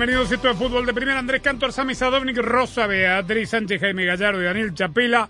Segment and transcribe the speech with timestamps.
[0.00, 0.32] Bienvenidos.
[0.32, 1.18] Esto es Fútbol de Primera.
[1.18, 5.28] Andrés Cantor, Sami Sadovnik, Rosa, Beatriz Sánchez, Jaime Gallardo y Daniel Chapela.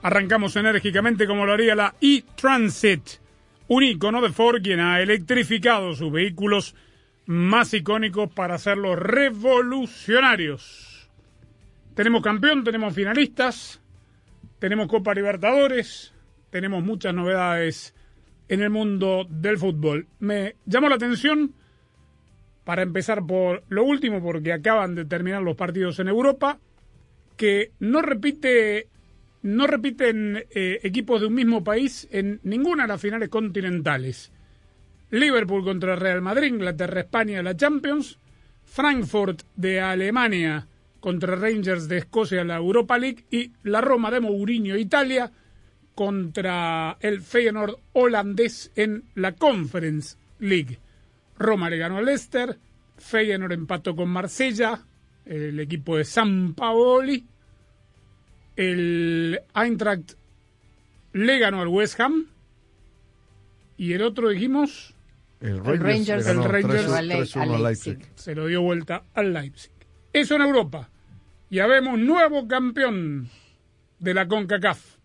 [0.00, 3.06] Arrancamos enérgicamente como lo haría la e-Transit,
[3.68, 6.74] un icono de Ford quien ha electrificado sus vehículos
[7.26, 11.10] más icónicos para hacerlos revolucionarios.
[11.94, 13.82] Tenemos campeón, tenemos finalistas,
[14.58, 16.14] tenemos Copa Libertadores,
[16.48, 17.94] tenemos muchas novedades
[18.48, 20.06] en el mundo del fútbol.
[20.20, 21.52] Me llamó la atención
[22.66, 26.58] para empezar por lo último, porque acaban de terminar los partidos en Europa,
[27.36, 28.88] que no repite
[29.42, 34.32] no repiten eh, equipos de un mismo país en ninguna de las finales continentales.
[35.10, 38.18] Liverpool contra Real Madrid, Inglaterra, España, la Champions,
[38.64, 40.66] Frankfurt de Alemania
[40.98, 45.30] contra Rangers de Escocia, la Europa League, y la Roma de Mourinho, Italia,
[45.94, 50.80] contra el Feyenoord holandés en la Conference League.
[51.38, 52.58] Roma le ganó al Leicester,
[52.98, 54.80] Feyenoord empató con Marsella,
[55.24, 57.26] el equipo de San Paoli,
[58.56, 60.12] el Eintracht
[61.12, 62.26] le ganó al West Ham
[63.76, 64.94] y el otro dijimos
[65.40, 67.94] El Rangers le ganó El Rangers 3-1 a Le- a a Leipzig.
[67.98, 68.12] Leipzig.
[68.14, 69.70] se lo dio vuelta al Leipzig.
[70.12, 70.88] Eso en Europa.
[71.50, 73.28] Ya vemos nuevo campeón
[73.98, 74.95] de la CONCACAF.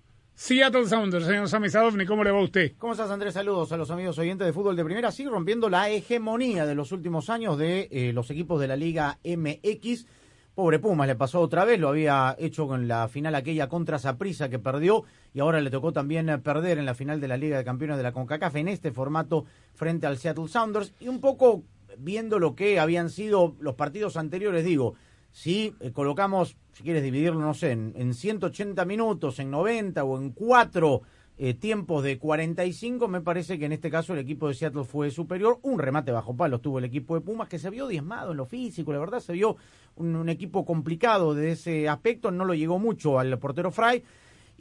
[0.44, 2.72] Seattle Sounders, señor Sami Sadovni, ¿cómo le va a usted?
[2.80, 3.36] ¿Cómo estás, Andrés?
[3.36, 5.12] Saludos a los amigos oyentes de fútbol de primera.
[5.12, 9.20] Sigue rompiendo la hegemonía de los últimos años de eh, los equipos de la Liga
[9.24, 10.08] MX.
[10.56, 14.50] Pobre Pumas, le pasó otra vez, lo había hecho con la final aquella contra Saprissa
[14.50, 17.60] que perdió y ahora le tocó también eh, perder en la final de la Liga
[17.60, 20.92] de Campeones de la CONCACAF en este formato frente al Seattle Sounders.
[21.00, 21.62] Y un poco
[22.00, 24.96] viendo lo que habían sido los partidos anteriores, digo,
[25.32, 30.20] si eh, colocamos, si quieres dividirlo, no sé, en, en 180 minutos, en 90 o
[30.20, 31.02] en 4
[31.38, 35.10] eh, tiempos de 45, me parece que en este caso el equipo de Seattle fue
[35.10, 35.58] superior.
[35.64, 38.46] Un remate bajo palos tuvo el equipo de Pumas que se vio diezmado en lo
[38.46, 39.58] físico, la verdad se vio
[39.96, 44.04] un, un equipo complicado de ese aspecto, no lo llegó mucho al portero Fry.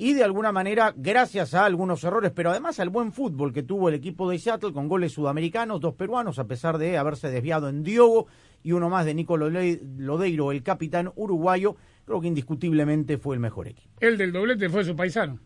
[0.02, 3.90] Y de alguna manera, gracias a algunos errores, pero además al buen fútbol que tuvo
[3.90, 7.82] el equipo de Seattle con goles sudamericanos, dos peruanos, a pesar de haberse desviado en
[7.82, 8.26] Diogo
[8.62, 13.40] y uno más de Nico Lode- Lodeiro, el capitán uruguayo, creo que indiscutiblemente fue el
[13.40, 13.90] mejor equipo.
[14.00, 15.38] El del doblete fue su paisano.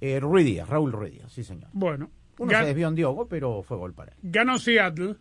[0.00, 1.68] Eh, Ruiz Díaz, Raúl Ruiz Díaz, sí señor.
[1.72, 2.08] Bueno,
[2.38, 4.18] Uno se desvió en Diogo, pero fue gol para él.
[4.22, 5.16] ganó Seattle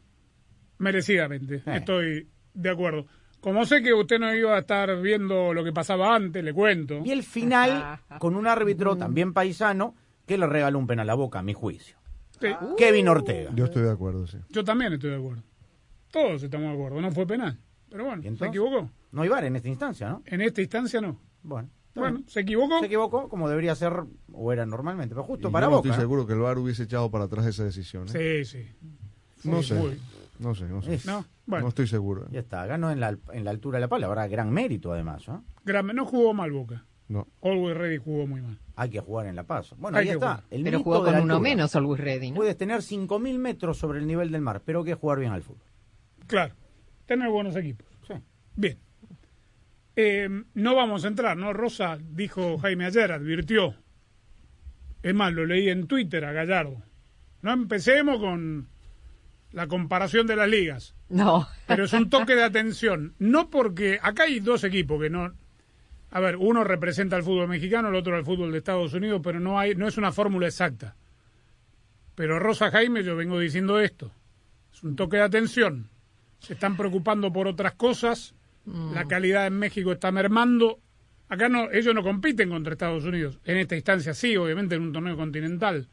[0.78, 1.56] merecidamente.
[1.56, 1.78] Eh.
[1.78, 3.06] Estoy de acuerdo.
[3.48, 7.00] Como sé que usted no iba a estar viendo lo que pasaba antes, le cuento.
[7.06, 11.40] Y el final, con un árbitro también paisano, que le regaló un penal a boca,
[11.40, 11.96] a mi juicio.
[12.42, 13.52] Sí, Kevin Ortega.
[13.56, 14.38] Yo estoy de acuerdo, sí.
[14.50, 15.44] yo también estoy de acuerdo.
[16.12, 17.00] Todos estamos de acuerdo.
[17.00, 17.58] No fue penal.
[17.90, 18.92] Pero bueno, ¿Y se equivocó.
[19.14, 20.24] No hay VAR en esta instancia, ¿no?
[20.26, 21.18] En esta instancia no.
[21.42, 21.70] Bueno.
[21.96, 22.82] Bueno, se equivocó.
[22.82, 23.94] Se equivocó como debería ser
[24.34, 25.88] o era normalmente, pero justo Y para yo no Boca.
[25.88, 28.08] estoy seguro que el VAR hubiese echado para atrás esa decisión.
[28.14, 28.44] ¿eh?
[28.46, 28.90] Sí, sí.
[29.50, 29.74] no Sí, sé.
[29.76, 29.98] muy-
[30.40, 30.96] No sé, no sé.
[30.96, 31.64] Es- No, bueno.
[31.64, 32.24] No estoy seguro.
[32.26, 32.30] ¿eh?
[32.32, 35.28] Ya está, ganó en la, en la altura de la pala, habrá gran mérito además,
[35.28, 35.44] ¿no?
[35.66, 36.86] Gran- no jugó mal Boca.
[37.10, 37.26] No.
[37.42, 38.60] Always Ready jugó muy mal.
[38.76, 39.74] Hay que jugar en La Paz.
[39.78, 40.44] Bueno, Hay ahí está.
[40.50, 42.36] El Pero jugó con uno menos Always Ready, ¿no?
[42.36, 45.42] Puedes tener 5.000 metros sobre el nivel del mar, pero hay que jugar bien al
[45.42, 45.64] fútbol.
[46.28, 46.54] Claro.
[47.06, 47.88] Tener buenos equipos.
[48.06, 48.14] Sí.
[48.58, 48.78] Bien.
[49.96, 51.54] Eh, no vamos a entrar, ¿no?
[51.54, 53.74] Rosa dijo Jaime ayer, advirtió.
[55.02, 56.84] Es más, lo leí en Twitter a Gallardo.
[57.42, 58.68] No empecemos con
[59.58, 60.94] la comparación de las ligas.
[61.10, 61.48] No.
[61.66, 63.16] Pero es un toque de atención.
[63.18, 65.34] No porque acá hay dos equipos que no.
[66.12, 69.40] A ver, uno representa al fútbol mexicano, el otro al fútbol de Estados Unidos, pero
[69.40, 70.96] no hay, no es una fórmula exacta.
[72.14, 74.12] Pero Rosa Jaime, yo vengo diciendo esto.
[74.72, 75.90] Es un toque de atención.
[76.38, 78.36] Se están preocupando por otras cosas.
[78.94, 80.78] La calidad en México está mermando.
[81.30, 83.40] Acá no, ellos no compiten contra Estados Unidos.
[83.44, 85.88] En esta instancia sí, obviamente en un torneo continental.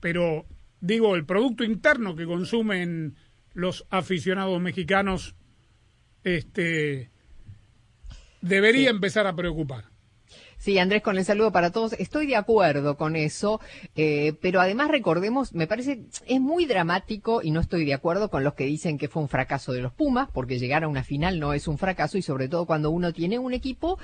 [0.00, 0.46] Pero
[0.84, 3.16] digo, el producto interno que consumen
[3.54, 5.34] los aficionados mexicanos
[6.24, 7.10] este
[8.42, 9.84] debería empezar a preocupar.
[10.58, 11.92] Sí, Andrés, con el saludo para todos.
[11.94, 13.60] Estoy de acuerdo con eso,
[13.96, 18.44] eh, pero además recordemos, me parece, es muy dramático y no estoy de acuerdo con
[18.44, 21.38] los que dicen que fue un fracaso de los Pumas, porque llegar a una final
[21.38, 23.98] no es un fracaso y sobre todo cuando uno tiene un equipo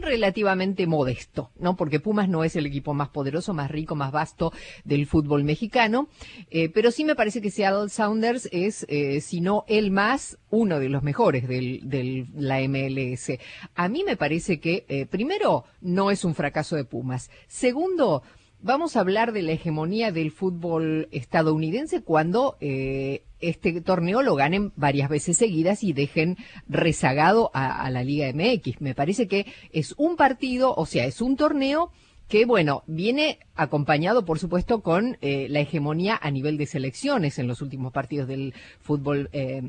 [0.00, 1.76] relativamente modesto, ¿no?
[1.76, 4.52] Porque Pumas no es el equipo más poderoso, más rico, más vasto
[4.84, 6.08] del fútbol mexicano,
[6.50, 10.78] eh, pero sí me parece que Seattle Sounders es, eh, si no el más, uno
[10.78, 13.38] de los mejores de del, la MLS.
[13.74, 17.30] A mí me parece que, eh, primero, no es un fracaso de Pumas.
[17.46, 18.22] Segundo,
[18.60, 24.72] vamos a hablar de la hegemonía del fútbol estadounidense cuando eh, este torneo lo ganen
[24.76, 26.36] varias veces seguidas y dejen
[26.68, 28.80] rezagado a, la Liga MX.
[28.80, 31.90] Me parece que es un partido, o sea, es un torneo
[32.28, 37.46] que, bueno, viene acompañado, por supuesto, con eh, la hegemonía a nivel de selecciones en
[37.46, 39.28] los últimos partidos del fútbol.
[39.32, 39.62] Eh,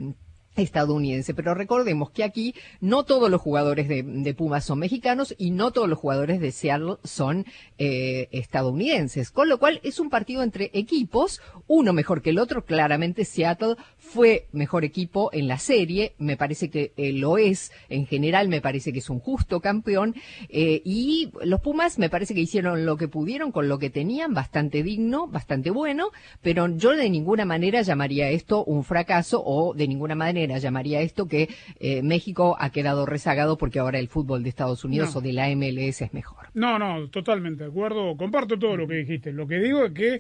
[0.58, 1.34] estadounidense.
[1.34, 5.88] Pero recordemos que aquí no todos los jugadores de, Pumas son mexicanos y no todos
[5.90, 7.46] los jugadores de Seattle son
[7.78, 9.32] eh, estadounidenses.
[9.32, 12.66] Con lo cual es un partido entre equipos, uno mejor que el otro.
[12.66, 17.72] Claramente Seattle fue mejor equipo en la serie, me parece que eh, lo es.
[17.90, 20.16] En general me parece que es un justo campeón.
[20.50, 24.34] Eh, y los Pumas me parece que hicieron lo que pudieron con lo que tenían,
[24.34, 26.12] bastante digno, bastante bueno,
[26.42, 31.28] pero yo de ninguna manera llamaría esto un fracaso o de ninguna manera llamaría esto
[31.28, 31.50] que
[31.80, 35.50] eh, México ha quedado rezagado porque ahora el fútbol de Estados Unidos o de la
[35.56, 36.48] MLS es mejor.
[36.54, 38.16] No, no, totalmente de acuerdo.
[38.18, 39.32] Comparto todo lo que dijiste.
[39.32, 40.20] Lo que digo es que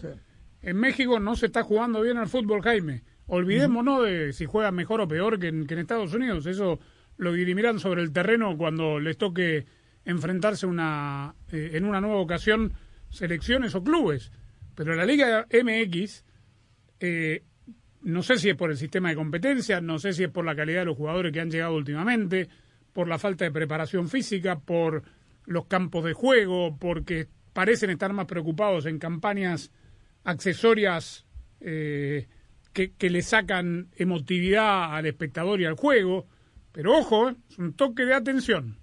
[0.62, 3.04] en México no se está jugando bien al fútbol, Jaime.
[3.28, 6.46] Olvidémonos de si juega mejor o peor que en, Estados Unidos.
[6.46, 6.80] Eso
[7.18, 9.66] lo dirimirán sobre el terreno cuando les toque
[10.06, 12.74] enfrentarse una, eh, en una nueva ocasión
[13.10, 14.32] selecciones o clubes.
[14.76, 16.24] Pero la Liga MX
[17.00, 17.44] eh,
[18.08, 20.56] no sé si es por el sistema de competencia, no sé si es por la
[20.56, 22.48] calidad de los jugadores que han llegado últimamente,
[22.94, 25.04] por la falta de preparación física, por
[25.46, 29.72] los campos de juego, porque parecen estar más preocupados en campañas
[30.24, 31.26] accesorias
[31.60, 32.28] eh,
[32.72, 36.28] que, que, le sacan emotividad al espectador y al juego.
[36.72, 38.78] Pero ojo, es un toque de atención.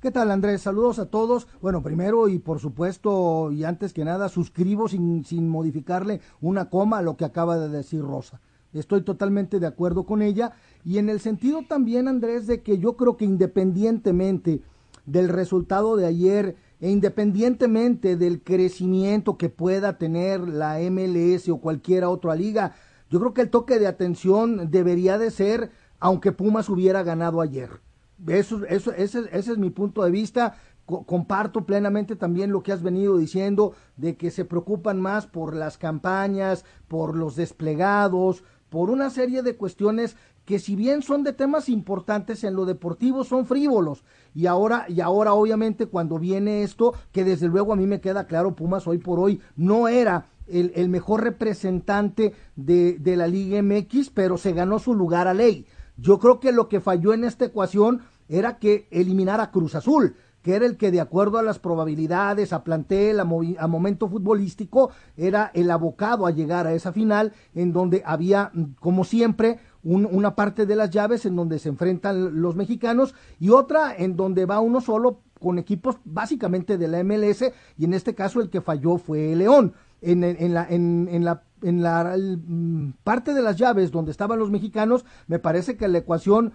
[0.00, 0.62] ¿Qué tal Andrés?
[0.62, 1.48] Saludos a todos.
[1.60, 6.98] Bueno, primero y por supuesto y antes que nada suscribo sin, sin modificarle una coma
[6.98, 8.40] a lo que acaba de decir Rosa.
[8.72, 10.52] Estoy totalmente de acuerdo con ella
[10.84, 14.62] y en el sentido también Andrés de que yo creo que independientemente
[15.04, 22.04] del resultado de ayer e independientemente del crecimiento que pueda tener la MLS o cualquier
[22.04, 22.76] otra liga,
[23.10, 27.87] yo creo que el toque de atención debería de ser aunque Pumas hubiera ganado ayer
[28.26, 30.56] eso, eso, ese, ese es mi punto de vista.
[30.86, 35.76] comparto plenamente también lo que has venido diciendo de que se preocupan más por las
[35.76, 41.68] campañas, por los desplegados, por una serie de cuestiones que si bien son de temas
[41.68, 44.02] importantes en lo deportivo son frívolos
[44.34, 48.26] y ahora y ahora obviamente cuando viene esto que desde luego a mí me queda
[48.26, 53.62] claro Pumas hoy por hoy no era el, el mejor representante de, de la Liga
[53.62, 55.66] MX pero se ganó su lugar a ley
[55.98, 60.14] yo creo que lo que falló en esta ecuación era que eliminara a Cruz Azul,
[60.42, 65.50] que era el que de acuerdo a las probabilidades, a plantel, a, momento futbolístico, era
[65.54, 70.66] el abocado a llegar a esa final en donde había, mm, como siempre, una parte
[70.66, 74.80] de las llaves en donde se enfrentan los mexicanos y otra en donde va uno
[74.80, 79.34] solo con equipos básicamente de la MLS y en este caso el que falló fue
[79.34, 79.74] León.
[80.00, 84.38] En, en, la, en, en la en la mm, parte de las llaves donde estaban
[84.38, 86.54] los mexicanos, me parece que la ecuación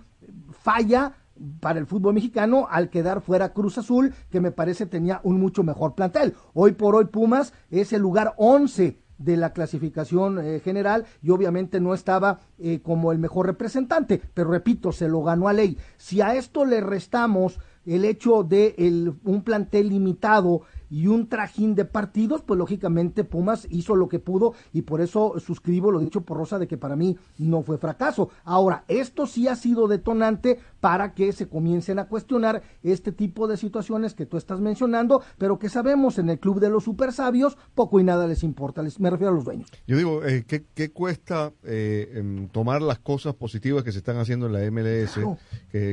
[0.52, 1.14] falla
[1.60, 5.64] para el fútbol mexicano al quedar fuera Cruz Azul, que me parece tenía un mucho
[5.64, 6.36] mejor plantel.
[6.54, 11.80] Hoy por hoy Pumas es el lugar 11 de la clasificación eh, general y obviamente
[11.80, 15.78] no estaba eh, como el mejor representante, pero repito, se lo ganó a ley.
[15.98, 20.62] Si a esto le restamos el hecho de el, un plantel limitado
[20.94, 25.40] y un trajín de partidos, pues lógicamente Pumas hizo lo que pudo y por eso
[25.40, 28.30] suscribo lo dicho por Rosa de que para mí no fue fracaso.
[28.44, 33.58] Ahora, esto sí ha sido detonante para que se comiencen a cuestionar este tipo de
[33.58, 37.58] situaciones que tú estás mencionando, pero que sabemos en el club de los super sabios
[37.74, 39.72] poco y nada les importa, les, me refiero a los dueños.
[39.88, 44.46] Yo digo, eh, ¿qué, cuesta eh, em, tomar las cosas positivas que se están haciendo
[44.46, 45.18] en la MLS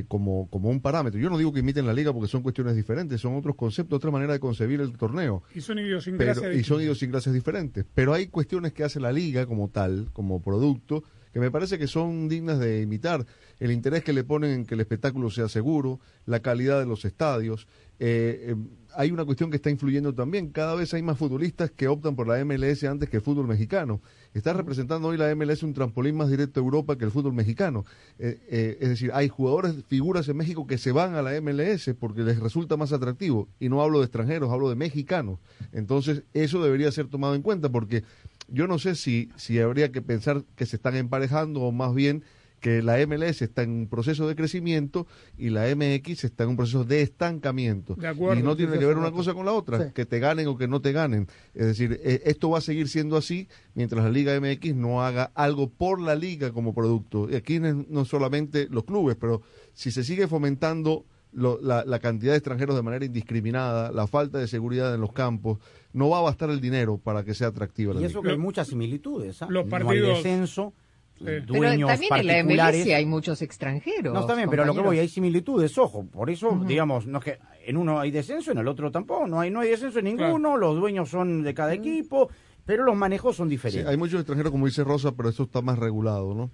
[0.09, 1.19] como, como un parámetro?
[1.19, 4.11] Yo no digo que imiten la liga porque son cuestiones diferentes, son otros conceptos, otra
[4.11, 5.43] manera de concebir el torneo.
[5.55, 7.85] Y son idiosincrasias Y son idiosincrasias diferentes.
[7.95, 11.87] Pero hay cuestiones que hace la liga como tal, como producto, que me parece que
[11.87, 13.27] son dignas de imitar.
[13.59, 17.05] El interés que le ponen en que el espectáculo sea seguro, la calidad de los
[17.05, 17.69] estadios,
[18.01, 18.57] eh,
[18.95, 20.51] hay una cuestión que está influyendo también.
[20.51, 24.01] Cada vez hay más futbolistas que optan por la MLS antes que el fútbol mexicano.
[24.35, 27.85] Está representando hoy la MLS un trampolín más directo a Europa que el fútbol mexicano.
[28.19, 31.91] Eh, eh, es decir, hay jugadores, figuras en México que se van a la MLS
[31.99, 33.49] porque les resulta más atractivo.
[33.59, 35.39] Y no hablo de extranjeros, hablo de mexicanos.
[35.73, 38.05] Entonces, eso debería ser tomado en cuenta porque
[38.49, 42.25] yo no sé si, si habría que pensar que se están emparejando o más bien
[42.61, 45.07] que la MLS está en un proceso de crecimiento
[45.39, 47.95] y la MX está en un proceso de estancamiento.
[47.95, 49.93] De acuerdo, y no tiene que ver una cosa con la otra, Sí.
[49.95, 51.27] que te ganen o que no te ganen.
[51.55, 55.33] Es decir, eh, esto va a seguir siendo así mientras la Liga MX no haga
[55.35, 57.29] algo por la liga como producto.
[57.31, 62.33] Y aquí no, solamente los clubes, pero si se sigue fomentando lo- la, la cantidad
[62.33, 65.59] de extranjeros de manera indiscriminada, la falta de seguridad en los campos,
[65.93, 68.11] no va a bastar el dinero para que sea atractiva la Y liga.
[68.11, 69.41] eso que hay muchas similitudes.
[69.43, 69.47] ¿ah?
[69.49, 70.75] Los No hay partidos- descenso,
[71.21, 71.27] Sí.
[71.27, 72.81] Pero dueños también en la particulares.
[72.87, 74.15] MLS hay muchos extranjeros.
[74.15, 75.03] No, está bien, pero a lo que voy, compañeros.
[75.03, 76.07] hay similitudes, ojo.
[76.07, 79.27] Por eso, digamos, no es que en uno hay descenso, en el otro tampoco.
[79.27, 82.31] No hay, no hay descenso en ninguno, los dueños son de cada equipo,
[82.65, 83.87] pero los manejos son Sí, diferentes.
[83.87, 86.51] hay muchos extranjeros, como dice Rosa, pero eso está más regulado, ¿no?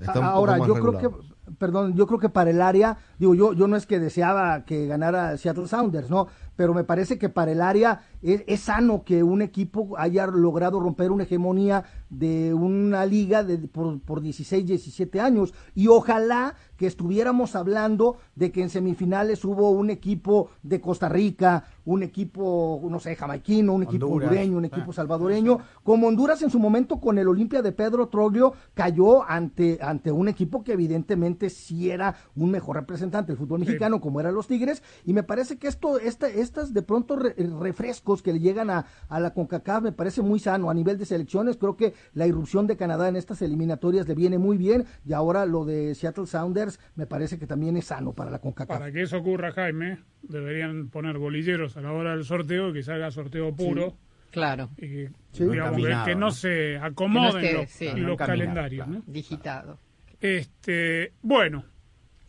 [0.00, 1.10] Está Ahora, yo creo que,
[1.58, 4.86] perdón, yo creo que para el área, digo, yo, yo no es que deseaba que
[4.86, 6.26] ganara Seattle Sounders, ¿no?
[6.56, 10.80] Pero me parece que para el área es, es sano que un equipo haya logrado
[10.80, 15.54] romper una hegemonía de una liga de, por, por 16, 17 años.
[15.74, 21.64] Y ojalá que estuviéramos hablando de que en semifinales hubo un equipo de Costa Rica,
[21.84, 24.28] un equipo, no sé, jamaiquino, un equipo Honduras.
[24.30, 24.68] hondureño, un Ah.
[24.68, 29.78] equipo salvadoreño, como Honduras en su momento con el Olimpia de Pedro Troglio cayó ante,
[29.82, 34.34] ante un equipo que evidentemente sí era un mejor representante del fútbol mexicano, como eran
[34.34, 38.40] los Tigres, y me parece que esto, esta, estas de pronto re- refrescos que le
[38.40, 41.94] llegan a, a la CONCACAF me parece muy sano a nivel de selecciones, creo que
[42.14, 45.94] la irrupción de Canadá en estas eliminatorias le viene muy bien, y ahora lo de
[45.94, 48.78] Seattle Sounders me parece que también es sano para la CONCACAF.
[48.78, 52.82] Para que eso ocurra, Jaime, deberían poner bolilleros a la hora del sorteo y que
[52.82, 53.94] se haga sorteo puro.
[54.30, 55.44] Claro, Y que, Sí.
[55.44, 56.30] digamos, que, no ¿no?
[56.30, 57.84] se acomoden esté, los, sí.
[57.86, 58.86] los Encaminado, calendarios.
[58.86, 59.02] claro.
[59.06, 59.12] ¿no?
[59.12, 59.78] digitado.
[60.20, 61.64] Este, bueno,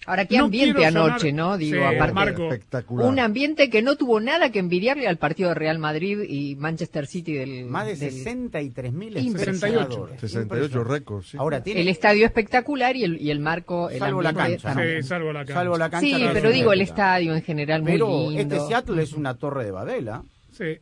[0.08, 1.58] Ahora, qué No ambiente sonar- anoche, ¿no?
[1.58, 2.14] Digo, Sí, aparte.
[2.14, 2.44] Marco.
[2.52, 3.08] Espectacular.
[3.08, 7.06] Un ambiente que no tuvo nada que envidiarle al partido de Real Madrid y Manchester
[7.06, 7.66] City del.
[7.66, 10.10] Más de del- 63 mil 68.
[10.20, 11.38] 68 récords, sí.
[11.38, 13.90] Ahora tiene El estadio espectacular y el, y el marco.
[13.92, 15.54] El Salvo la cancha, sí, salvo la cancha.
[15.54, 16.18] salvo la cancha.
[16.18, 18.56] Sí, pero digo, el estadio en general muy Pero lindo.
[18.56, 20.24] este Seattle es una torre de Babel, ¿ah?
[20.52, 20.80] Sí.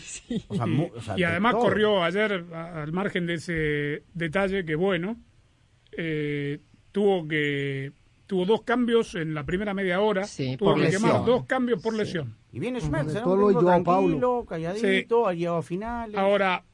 [0.00, 0.42] Sí.
[0.48, 1.62] O sea, Y, mu- o sea, y de además todo.
[1.64, 5.18] corrió ayer, a- al margen de ese detalle, que bueno,
[5.96, 6.60] eh,
[6.92, 7.92] tuvo que
[8.26, 10.24] tuvo dos cambios en la primera media hora.
[10.24, 11.02] Sí, tuvo por que lesión.
[11.02, 12.36] quemar dos cambios por lesión.
[12.52, 16.16] Y viene Schmerz, tipo Joao tranquilo, calladito, ha llegado a finales.
[16.16, 16.64] Ahora,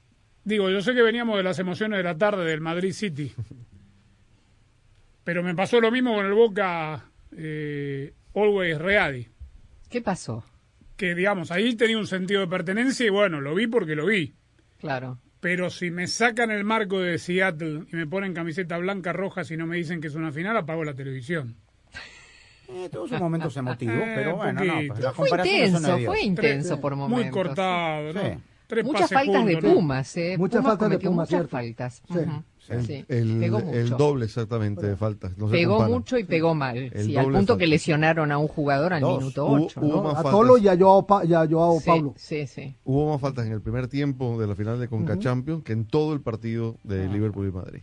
[0.45, 3.33] digo, yo sé que veníamos de las emociones de la tarde del Madrid City,
[5.25, 9.28] pero me pasó lo mismo con el Boca eh, Always Ready,
[9.88, 10.45] ¿Qué pasó?
[10.97, 14.35] que digamos, ahí tenía un sentido de pertenencia y bueno, lo vi porque lo vi.
[14.78, 15.19] Claro.
[15.41, 19.57] Pero si me sacan el marco de Seattle y me ponen camiseta blanca, roja, si
[19.57, 21.57] no me dicen que es una final, apago la televisión.
[22.69, 24.95] Eh, tuvo sus momentos emotivos, Eh, pero bueno, no, poquito.
[25.01, 27.25] las Fue son intenso, fue intenso por momentos.
[27.25, 28.21] Muy cortado, ¿no?
[28.23, 28.29] Sí.
[28.67, 29.57] Tres Muchas faltas de.
[29.57, 30.37] Pumas, ¿eh?
[30.39, 31.49] Muchas Pumas faltas de Pumas, muchas cierto.
[31.49, 32.03] faltas.
[32.09, 32.19] Sí.
[32.71, 33.97] El, Sí, el- pegó el mucho.
[33.97, 35.37] doble exactamente de faltas.
[35.37, 36.93] no pegó mucho y pegó mal.
[36.97, 37.57] Sí, al punto falta.
[37.59, 39.19] que lesionaron a un jugador al Dos.
[39.19, 39.81] minuto Hubo- 8.
[39.83, 40.03] hubo ¿no?
[40.05, 40.33] más a faltas.
[40.33, 42.15] Tolo y a Joao, Pa- y a Joao Sí, Paulo.
[42.17, 42.77] sí, sí.
[42.85, 45.85] Hubo más faltas en el primer tiempo de la final de Conca Champions que en
[45.85, 47.81] todo el partido de Liverpool y Madrid.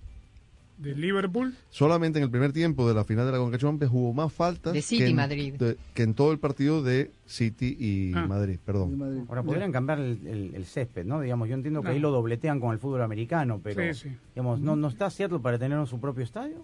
[0.78, 1.56] De Liverpool.
[1.72, 4.74] Solamente en el primer tiempo de la final de la Conca Champions hubo más faltas
[4.74, 5.54] De City que, y en, Madrid.
[5.56, 8.28] de- que en todo el partido de City y Ah.
[8.28, 8.96] Madrid, perdón.
[8.98, 9.22] Madrid.
[9.28, 11.20] Ahora podrían cambiar el, el- el césped, ¿no?
[11.20, 11.94] Digamos, yo entiendo que No.
[11.96, 14.16] ahí lo dobletean con el fútbol americano, pero Sí, sí.
[14.36, 16.64] digamos, ¿no, ¿no está Seattle para tener su propio estadio?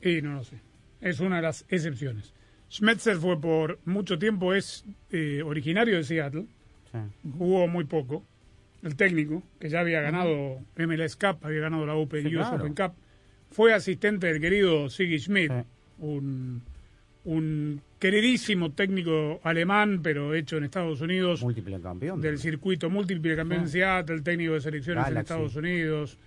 [0.00, 0.56] Y no lo sé.
[1.00, 2.32] Es una de las excepciones.
[2.70, 6.46] Schmetzer fue por mucho tiempo, es eh, originario de Seattle,
[6.92, 6.98] Sí.
[7.36, 8.24] jugó muy poco.
[8.82, 12.56] El técnico, que ya había ganado MLS Cup, había ganado la Open, Sí, US claro.
[12.64, 12.92] Open Cup,
[13.50, 15.52] fue asistente del querido Siggy Schmidt,
[15.98, 16.62] un,
[17.24, 22.20] un queridísimo técnico alemán, pero hecho en Estados Unidos, Múltiple campeón.
[22.20, 25.16] del circuito múltiple campeón en Seattle, técnico de selecciones en.
[25.16, 26.18] Estados Unidos,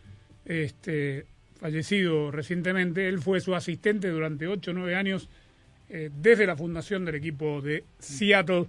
[0.45, 1.25] este,
[1.55, 3.07] fallecido recientemente.
[3.07, 5.29] Él fue su asistente durante 8 o 9 años
[5.89, 8.67] eh, desde la fundación del equipo de Seattle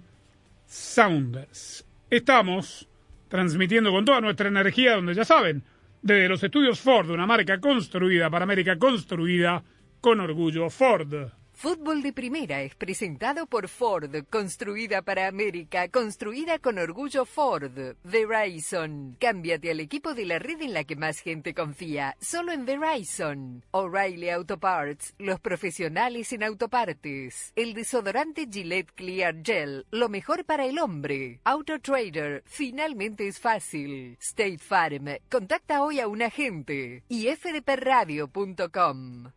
[0.65, 1.85] Sounders.
[2.09, 2.87] Estamos
[3.27, 5.63] transmitiendo con toda nuestra energía, donde ya saben,
[6.03, 9.63] desde los estudios Ford, una marca construida para América, construida
[10.01, 11.31] con orgullo Ford.
[11.63, 17.95] Fútbol de Primera es presentado por Ford, construida para América, construida con orgullo Ford.
[18.03, 19.15] Verizon.
[19.17, 23.63] Cámbiate al equipo de la red en la que más gente confía, solo en Verizon.
[23.71, 27.53] O'Reilly Auto Parts, los profesionales en autopartes.
[27.55, 31.39] El desodorante Gillette Clear Gel, lo mejor para el hombre.
[31.45, 34.17] Auto Trader, finalmente es fácil.
[34.19, 37.05] State Farm, contacta hoy a un agente.
[37.07, 39.31] Y fdpradio.com.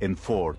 [0.00, 0.58] En Ford,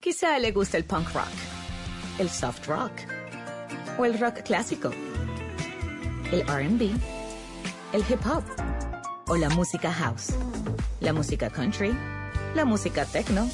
[0.00, 1.26] Quizá le guste el punk rock,
[2.20, 2.92] el soft rock
[3.98, 4.92] o el rock clásico,
[6.30, 6.92] el RB,
[7.92, 8.44] el hip hop
[9.26, 10.34] o la música house,
[11.00, 11.92] la música country,
[12.54, 13.50] la música techno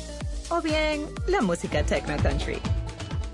[0.51, 2.59] o bien la música techno country.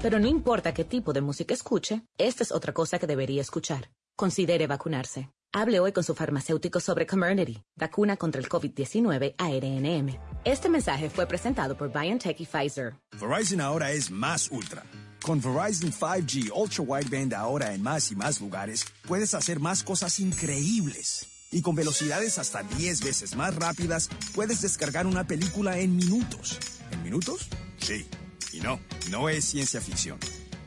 [0.00, 3.90] Pero no importa qué tipo de música escuche, esta es otra cosa que debería escuchar.
[4.16, 5.30] Considere vacunarse.
[5.52, 10.16] Hable hoy con su farmacéutico sobre Comirnaty, vacuna contra el COVID-19 ARNM.
[10.44, 12.94] Este mensaje fue presentado por BioNTech y Pfizer.
[13.20, 14.84] Verizon ahora es más ultra.
[15.20, 20.20] Con Verizon 5G Ultra Wideband ahora en más y más lugares, puedes hacer más cosas
[20.20, 21.26] increíbles.
[21.50, 26.60] Y con velocidades hasta 10 veces más rápidas, puedes descargar una película en minutos.
[26.92, 27.48] ¿En minutos?
[27.78, 28.06] Sí.
[28.52, 28.78] Y no,
[29.10, 30.16] no es ciencia ficción.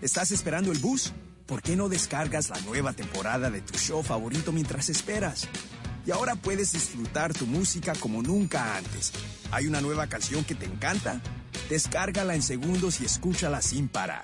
[0.01, 1.13] ¿Estás esperando el bus?
[1.53, 5.47] ¿Por qué no descargas la nueva temporada de tu show favorito mientras esperas?
[6.03, 9.13] Y ahora puedes disfrutar tu música como nunca antes.
[9.51, 11.21] ¿Hay una nueva canción que te encanta?
[11.69, 14.23] Descárgala en segundos y escúchala sin parar.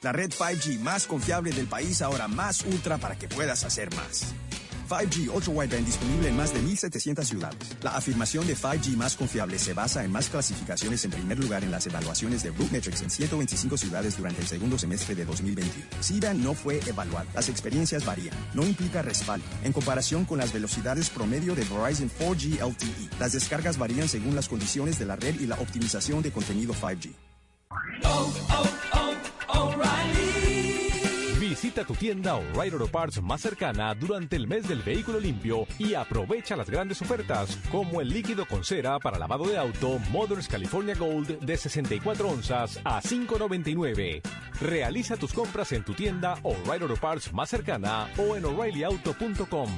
[0.00, 4.32] La red 5G más confiable del país ahora más ultra para que puedas hacer más.
[4.90, 7.76] 5G Ultra Wideband disponible en más de 1.700 ciudades.
[7.80, 11.70] La afirmación de 5G más confiable se basa en más clasificaciones en primer lugar en
[11.70, 15.86] las evaluaciones de Metrics en 125 ciudades durante el segundo semestre de 2021.
[16.00, 17.28] SIDA no fue evaluado.
[17.34, 18.34] Las experiencias varían.
[18.52, 19.46] No implica respaldo.
[19.62, 24.48] En comparación con las velocidades promedio de Verizon 4G LTE, las descargas varían según las
[24.48, 27.14] condiciones de la red y la optimización de contenido 5G.
[31.70, 35.94] Visita tu tienda O'Reilly Auto Parts más cercana durante el mes del vehículo limpio y
[35.94, 40.96] aprovecha las grandes ofertas como el líquido con cera para lavado de auto Moderns California
[40.96, 44.20] Gold de 64 onzas a 5.99.
[44.60, 49.70] Realiza tus compras en tu tienda O'Reilly Auto Parts más cercana o en o'ReillyAuto.com.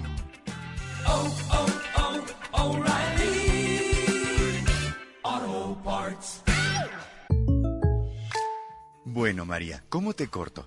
[9.05, 10.67] Bueno, María, ¿cómo te corto?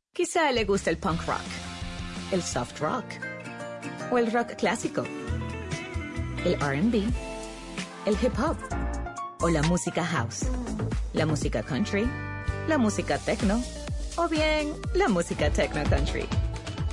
[0.13, 1.39] Quizá le guste el punk rock,
[2.33, 3.05] el soft rock
[4.11, 5.05] o el rock clásico,
[6.43, 6.95] el RB,
[8.05, 8.57] el hip hop
[9.39, 10.47] o la música house,
[11.13, 12.05] la música country,
[12.67, 13.63] la música techno
[14.17, 16.25] o bien la música techno country.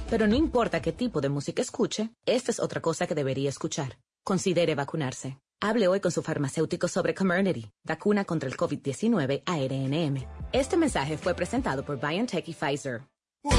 [0.08, 3.98] Pero no importa qué tipo de música escuche, esta es otra cosa que debería escuchar.
[4.22, 5.40] Considere vacunarse.
[5.60, 10.24] Hable hoy con su farmacéutico sobre Comirnaty, vacuna contra el COVID-19 ARNM.
[10.52, 13.02] Este mensaje fue presentado por BioNTech y Pfizer.
[13.42, 13.58] Fútbol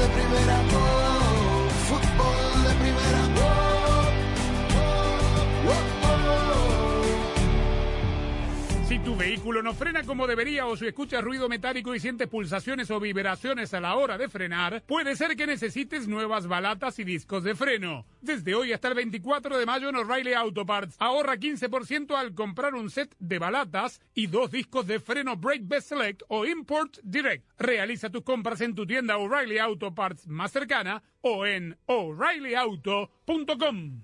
[0.00, 0.62] de primera,
[9.20, 13.74] vehículo no frena como debería o si escuchas ruido metálico y sientes pulsaciones o vibraciones
[13.74, 18.06] a la hora de frenar, puede ser que necesites nuevas balatas y discos de freno.
[18.22, 22.74] Desde hoy hasta el 24 de mayo en O'Reilly Auto Parts, ahorra 15% al comprar
[22.74, 27.44] un set de balatas y dos discos de freno Brake Best Select o Import Direct.
[27.58, 34.00] Realiza tus compras en tu tienda O'Reilly Auto Parts más cercana o en o'ReillyAuto.com.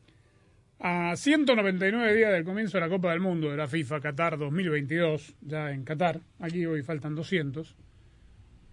[0.79, 5.37] A 199 días del comienzo de la Copa del Mundo de la FIFA Qatar 2022,
[5.41, 7.75] ya en Qatar, aquí hoy faltan 200,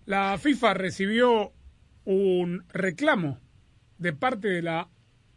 [0.05, 1.53] la FIFA recibió
[2.03, 3.39] un reclamo
[3.99, 4.89] de parte de la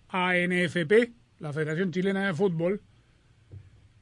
[0.08, 2.82] ANFP, la Federación Chilena de Fútbol,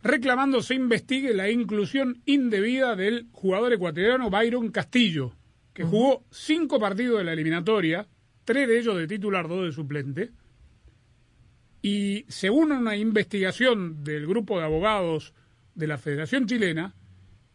[0.03, 5.35] reclamando se investigue la inclusión indebida del jugador ecuatoriano Byron Castillo,
[5.75, 8.07] que jugó cinco partidos de la eliminatoria,
[8.47, 10.31] tres de ellos de titular, dos de suplente,
[11.85, 15.35] y según una investigación del grupo de abogados
[15.75, 16.95] de la Federación Chilena,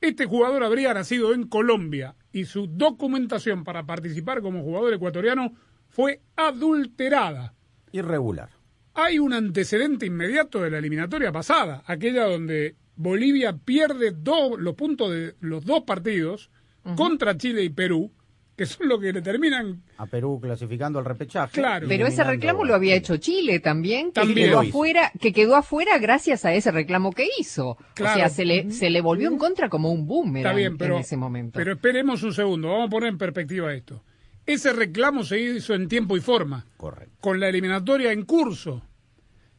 [0.01, 5.55] este jugador habría nacido en Colombia y su documentación para participar como jugador ecuatoriano
[5.87, 7.55] fue adulterada.
[7.91, 8.51] Irregular.
[8.93, 15.09] Hay un antecedente inmediato de la eliminatoria pasada, aquella donde Bolivia pierde dos, los puntos
[15.09, 16.51] de los dos partidos
[16.95, 18.11] contra Chile y Perú,
[18.59, 21.53] que son los que le terminan A Perú clasificando al repechaje.
[21.53, 21.87] Claro.
[21.87, 25.97] Pero ese reclamo lo había hecho Chile también, que También quedó afuera, que quedó afuera
[25.97, 27.77] gracias a ese reclamo que hizo.
[27.93, 28.15] Claro.
[28.15, 30.95] O sea, se le, se le volvió en contra como un boomerang Está bien, pero,
[30.95, 31.57] en ese momento.
[31.57, 34.03] pero esperemos un segundo, vamos a poner en perspectiva esto.
[34.45, 37.15] Ese reclamo se hizo en tiempo y forma, Correcto.
[37.21, 38.81] con la eliminatoria en curso.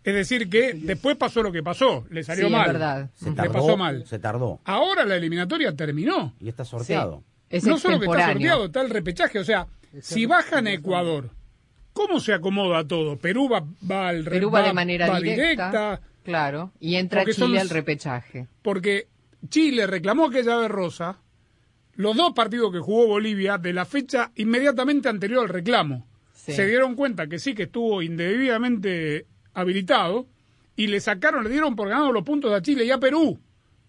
[0.03, 2.67] Es decir, que después pasó lo que pasó, le salió Sí, es mal.
[2.73, 3.11] verdad.
[3.15, 4.07] Se Le tardó, pasó mal.
[4.07, 4.61] Se tardó.
[4.65, 6.35] Ahora la eliminatoria terminó.
[6.41, 7.23] Y está sorteado.
[7.51, 9.39] Es no solo que está sorteado, está el repechaje.
[9.39, 9.67] O sea,
[10.01, 11.31] si bajan a Ecuador,
[11.93, 13.19] ¿cómo se acomoda todo?
[13.19, 17.59] Perú va, va al Perú va de manera va directa, Claro, y entra Chile son-
[17.59, 18.47] al repechaje.
[18.63, 19.09] porque
[19.49, 21.19] Chile reclamó aquella vez rosa
[21.95, 26.07] los dos partidos que jugó Bolivia de la fecha inmediatamente anterior al reclamo.
[26.35, 26.53] Sí.
[26.53, 30.27] Se dieron cuenta que sí que estuvo indebidamente habilitado
[30.77, 33.39] y le sacaron, le dieron por ganado los puntos a Chile y a Perú.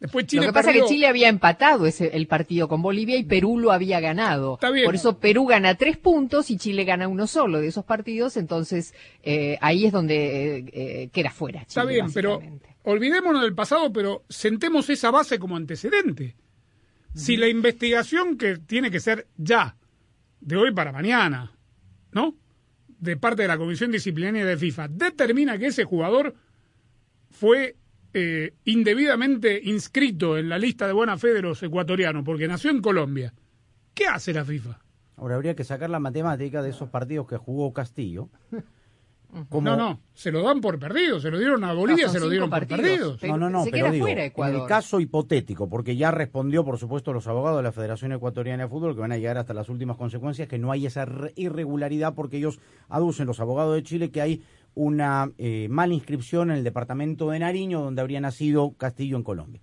[0.01, 3.17] Después Chile Lo que pasa es que Chile había empatado ese, el partido con Bolivia
[3.17, 4.55] y Perú lo había ganado.
[4.55, 4.85] Está bien.
[4.85, 8.35] Por eso Perú gana tres puntos y Chile gana uno solo de esos partidos.
[8.35, 11.61] Entonces eh, ahí es donde eh, eh, queda fuera.
[11.61, 12.41] Está Chile, bien, pero
[12.81, 16.35] olvidémonos del pasado, pero sentemos esa base como antecedente.
[17.13, 19.75] Si la investigación que tiene que ser ya,
[20.39, 21.51] de hoy para mañana,
[22.11, 22.35] ¿no?
[22.97, 26.33] De parte de la Comisión Disciplinaria de FIFA, determina que ese jugador
[27.29, 27.75] fue
[28.13, 32.81] eh, indebidamente inscrito en la lista de buena fe de los ecuatorianos porque nació en
[32.81, 33.33] Colombia.
[33.93, 34.79] ¿Qué hace la FIFA?
[35.17, 38.29] Ahora habría que sacar la matemática de esos partidos que jugó Castillo.
[39.47, 42.27] Como- No, no, se lo dan por perdido, se lo dieron a Bolivia, se lo
[42.27, 42.79] dieron partidos.
[42.81, 43.23] por perdidos.
[43.23, 44.61] No, no, no, se pero queda digo, fuera en Ecuador.
[44.63, 48.69] el caso hipotético, porque ya respondió, por supuesto, los abogados de la Federación Ecuatoriana de
[48.69, 52.13] Fútbol, que van a llegar hasta las últimas consecuencias, que no hay esa re- irregularidad,
[52.13, 54.43] porque ellos aducen, los abogados de Chile, que hay
[54.73, 59.61] una eh, mala inscripción en el departamento de Nariño, donde habría nacido Castillo en Colombia.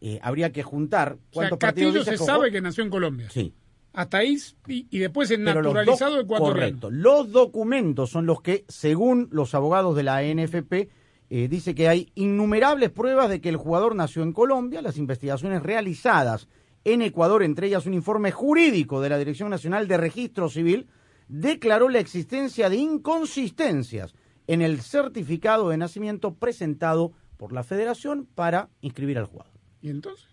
[0.00, 2.26] Eh, habría que juntar O sea, cuántos partidos Castillo se jugó?
[2.26, 3.28] sabe que nació en Colombia.
[3.30, 3.54] Sí.
[3.92, 6.54] Hasta ahí y, y después es naturalizado ecuatoriano.
[6.54, 6.90] Correcto.
[6.90, 10.88] Los documentos son los que, según los abogados de la NFP,
[11.30, 14.82] eh, dice que hay innumerables pruebas de que el jugador nació en Colombia.
[14.82, 16.48] Las investigaciones realizadas
[16.84, 20.88] en Ecuador, entre ellas un informe jurídico de la Dirección Nacional de Registro Civil,
[21.28, 24.14] declaró la existencia de inconsistencias
[24.46, 29.52] en el certificado de nacimiento presentado por la Federación para inscribir al jugador.
[29.80, 30.28] ¿Y entonces?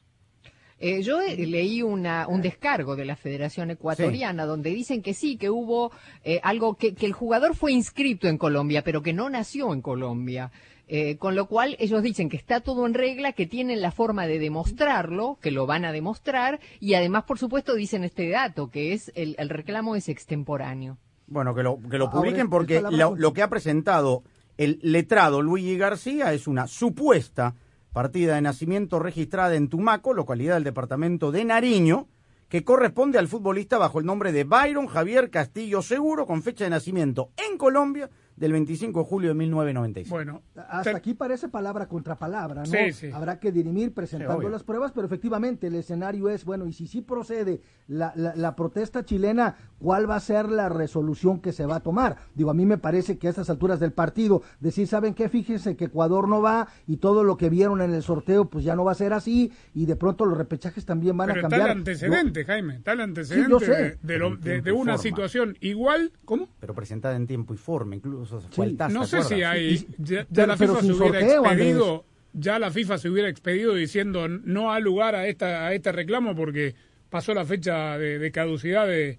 [0.81, 5.35] Eh, yo eh, leí una, un descargo de la Federación Ecuatoriana donde dicen que sí,
[5.35, 5.91] que hubo
[6.23, 9.81] eh, algo, que, que el jugador fue inscrito en Colombia, pero que no nació en
[9.81, 10.51] Colombia.
[10.91, 14.25] Eh, con lo cual ellos dicen que está todo en regla, que tienen la forma
[14.25, 18.93] de demostrarlo, que lo van a demostrar, y además, por supuesto, dicen este dato, que
[18.93, 20.97] es el, el reclamo es extemporáneo.
[21.29, 24.23] Bueno, que lo, que lo Ahora, publiquen porque lo, lo que ha presentado
[24.57, 27.55] el letrado Luigi García es una supuesta
[27.93, 32.07] partida de nacimiento registrada en Tumaco, localidad del departamento de Nariño,
[32.49, 36.71] que corresponde al futbolista bajo el nombre de Byron Javier Castillo Seguro, con fecha de
[36.71, 38.09] nacimiento en Colombia
[38.39, 40.09] del 25 de julio de 1996.
[40.09, 42.65] Bueno, Hasta aquí parece palabra contra palabra, ¿no?
[42.67, 43.11] Sí, sí.
[43.13, 47.01] Habrá que dirimir presentando las pruebas, pero efectivamente el escenario es, bueno, y si sí
[47.01, 51.77] procede la, la, la protesta chilena, ¿cuál va a ser la resolución que se va
[51.77, 52.15] a tomar?
[52.33, 55.27] Digo, a mí me parece que a estas alturas del partido, decir, ¿saben qué?
[55.27, 58.75] Fíjense que Ecuador no va y todo lo que vieron en el sorteo, pues ya
[58.75, 61.49] no va a ser así y de pronto los repechajes también van pero a está
[61.49, 61.71] cambiar.
[61.71, 63.71] el antecedente, Jaime, está el antecedente yo sé.
[63.71, 64.97] de, de lo- de- de una Forma.
[64.97, 66.47] situación igual, ¿cómo?
[66.59, 68.77] Pero presentada en tiempo y forma, incluso Sí.
[68.91, 71.67] no ¿te sé si hay, ya, ya pero- la FIFA se hubiera sorteo, Andrés.
[71.67, 75.91] expedido ya la FIFA se hubiera expedido diciendo no ha lugar a esta a este
[75.91, 76.75] reclamo porque
[77.09, 79.17] pasó la fecha de, de caducidad de,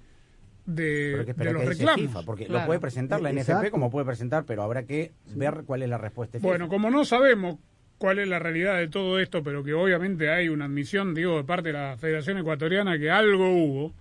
[0.67, 2.01] de, Pero que espera de los reclamos.
[2.03, 3.71] FIFA, porque lo puede presentar la NFP Exacto.
[3.73, 6.39] como puede presentar, pero habrá que ver cuál es la respuesta.
[6.39, 6.47] FIFA.
[6.49, 7.57] Bueno, como no sabemos
[7.99, 11.45] cuál es la realidad de todo esto, pero que obviamente hay una admisión, digo, de
[11.45, 13.93] parte de la Federación Ecuatoriana que algo hubo,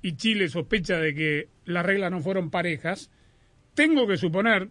[0.00, 3.10] y Chile sospecha de que las reglas no fueron parejas,
[3.74, 4.68] tengo que suponer,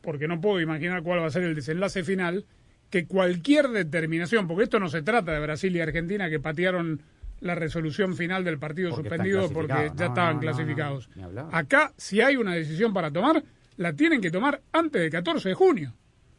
[0.00, 2.44] porque no puedo imaginar cuál va a ser el desenlace final,
[2.90, 7.00] que cualquier determinación, porque esto no se trata de Brasil y Argentina que patearon
[7.40, 11.10] la resolución final del partido Porque suspendido porque ya No, estaban no, no, clasificados.
[11.16, 11.48] no.
[11.50, 13.42] Acá, si hay una decisión para tomar,
[13.78, 15.92] la tienen que tomar antes del 14 de junio.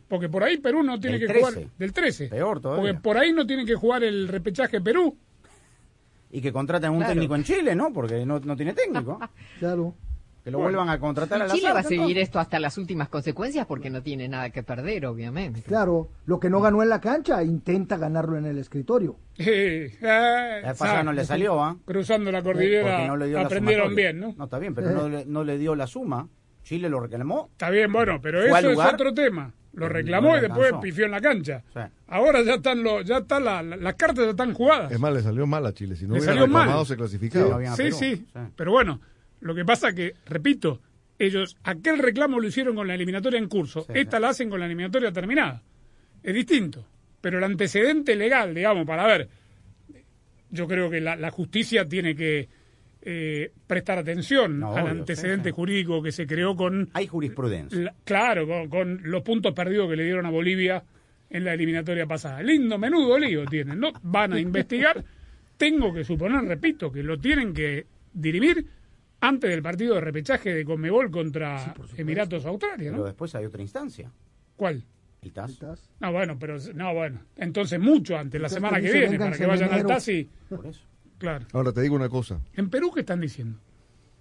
[0.07, 1.51] Porque por ahí Perú no tiene Del que 13.
[1.55, 1.69] jugar.
[1.79, 2.27] Del 13.
[2.27, 2.83] Peor todavía.
[2.93, 5.17] Porque por ahí no tiene que jugar el repechaje Perú.
[6.31, 7.13] Y que contraten un Claro.
[7.13, 7.91] técnico en Chile, ¿no?
[7.91, 9.19] Porque no, no tiene técnico.
[9.59, 9.95] claro.
[10.43, 13.07] Que lo vuelvan a contratar a la Chile va a seguir esto hasta las últimas
[13.07, 15.61] consecuencias porque no tiene nada que perder, obviamente.
[15.61, 19.15] Claro, lo que no ganó en la cancha, intenta ganarlo en el escritorio.
[19.37, 21.77] Eh, eh, La pasada no le salió, ¿ah?
[21.85, 24.33] Cruzando la cordillera no le dio la aprendieron bien, ¿no?
[24.37, 26.27] No, está bien, pero no, le, no le dio la suma.
[26.63, 27.49] Chile lo reclamó.
[27.53, 29.53] Está bien, bueno, pero eso lugar, es otro tema.
[29.73, 31.63] Lo reclamó no y después pifió en la cancha.
[31.73, 31.79] Sí.
[32.07, 34.91] Ahora ya están los, ya están la- la- las cartas ya están jugadas.
[34.91, 35.95] Es más, le salió mal a Chile.
[35.95, 36.85] Si no Le hubiera salió mal.
[36.85, 37.75] se clasificaba.
[37.75, 38.99] Sí, sí, Pero bueno,
[39.43, 40.81] lo que pasa que, repito,
[41.19, 43.85] ellos aquel reclamo lo hicieron con la eliminatoria en curso.
[43.93, 45.61] Esta la hacen con la eliminatoria terminada.
[46.23, 46.85] Es distinto.
[47.21, 49.29] Pero el antecedente legal, digamos, para ver,
[50.49, 52.47] yo creo que la, la justicia tiene que
[53.01, 56.89] eh, prestar atención No, al obvio, antecedente jurídico que se creó con...
[56.93, 57.79] Hay jurisprudencia.
[57.79, 60.83] la- claro, con, con los puntos perdidos que le dieron a Bolivia
[61.29, 62.41] en la eliminatoria pasada.
[62.43, 63.91] Lindo, menudo lío tienen, ¿no?
[64.03, 65.03] Van a investigar.
[65.57, 68.65] Tengo que suponer, repito, que lo tienen que dirimir
[69.23, 73.03] antes del partido de repechaje de Conmebol contra Emiratos Australia, Pero ¿no?
[73.05, 74.11] después hay otra instancia.
[74.57, 74.83] ¿Cuál?
[75.21, 75.57] El TAS.
[76.01, 77.21] No, bueno, pero no, bueno.
[77.37, 79.85] Entonces mucho antes, la semana que viene, para que vayan al.
[79.85, 80.29] TAS y...
[80.49, 80.85] Por eso.
[81.17, 81.45] Claro.
[81.53, 82.41] Ahora te digo una cosa.
[82.53, 83.57] ¿En Perú qué están diciendo?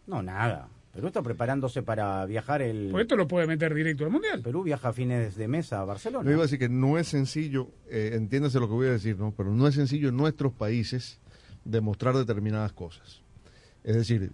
[0.06, 0.68] No, nada.
[0.92, 2.90] Perú está preparándose para viajar el...
[2.92, 4.42] Pues esto lo puede meter directo al Mundial.
[4.42, 6.24] Perú viaja a fines de mes a Barcelona.
[6.24, 9.18] Yo iba a decir que no es sencillo, eh, entiéndase lo que voy a decir,
[9.18, 9.32] ¿no?
[9.36, 11.18] Pero no es sencillo en nuestros países
[11.64, 13.22] demostrar determinadas cosas.
[13.82, 14.30] Es decir,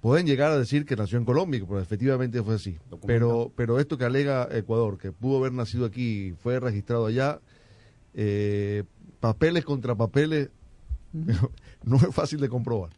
[0.00, 2.78] pueden llegar a decir que nació en Colombia, pero efectivamente fue así.
[3.06, 7.40] Pero, pero esto que alega Ecuador, que pudo haber nacido aquí y fue registrado allá,
[8.14, 8.84] eh,
[9.20, 10.50] papeles contra papeles,
[11.84, 12.90] no es fácil de comprobar.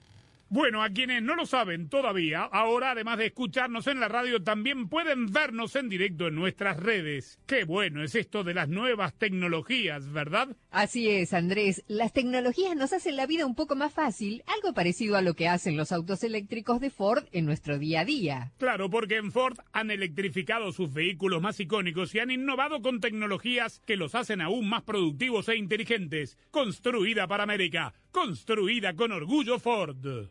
[0.55, 4.91] Bueno, a quienes no lo saben todavía, ahora además de escucharnos en la radio, también
[4.91, 7.39] pueden vernos en directo en nuestras redes.
[7.47, 10.55] Qué bueno es esto de las nuevas tecnologías, ¿verdad?
[10.71, 11.83] Así es, Andrés.
[11.89, 15.49] Las tecnologías nos hacen la vida un poco más fácil, algo parecido a lo que
[15.49, 18.53] hacen los autos eléctricos de Ford en nuestro día a día.
[18.59, 23.81] Claro, porque en Ford han electrificado sus vehículos más icónicos y han innovado con tecnologías
[23.87, 26.37] que los hacen aún más productivos e inteligentes.
[26.51, 30.29] Construida para América, construida con orgullo Ford.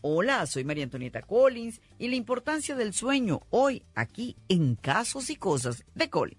[0.00, 5.34] Hola, soy María Antonieta Collins y la importancia del sueño hoy aquí en Casos y
[5.34, 6.38] Cosas de Collins.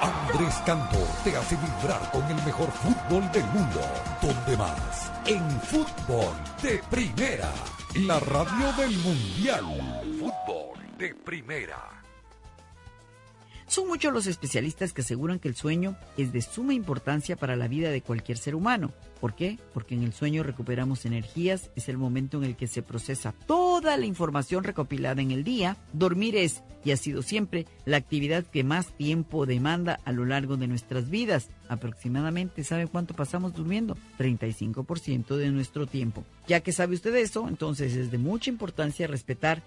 [0.00, 3.80] Andrés Cantor te hace vibrar con el mejor fútbol del mundo.
[4.20, 5.12] ¿Dónde más?
[5.26, 7.50] En fútbol de primera.
[7.94, 9.64] La radio del mundial.
[10.18, 12.01] Fútbol de primera.
[13.72, 17.68] Son muchos los especialistas que aseguran que el sueño es de suma importancia para la
[17.68, 18.92] vida de cualquier ser humano.
[19.18, 19.58] ¿Por qué?
[19.72, 23.96] Porque en el sueño recuperamos energías, es el momento en el que se procesa toda
[23.96, 25.78] la información recopilada en el día.
[25.94, 30.58] Dormir es, y ha sido siempre, la actividad que más tiempo demanda a lo largo
[30.58, 31.48] de nuestras vidas.
[31.70, 33.96] Aproximadamente, ¿sabe cuánto pasamos durmiendo?
[34.18, 36.26] 35% de nuestro tiempo.
[36.46, 39.62] Ya que sabe usted eso, entonces es de mucha importancia respetar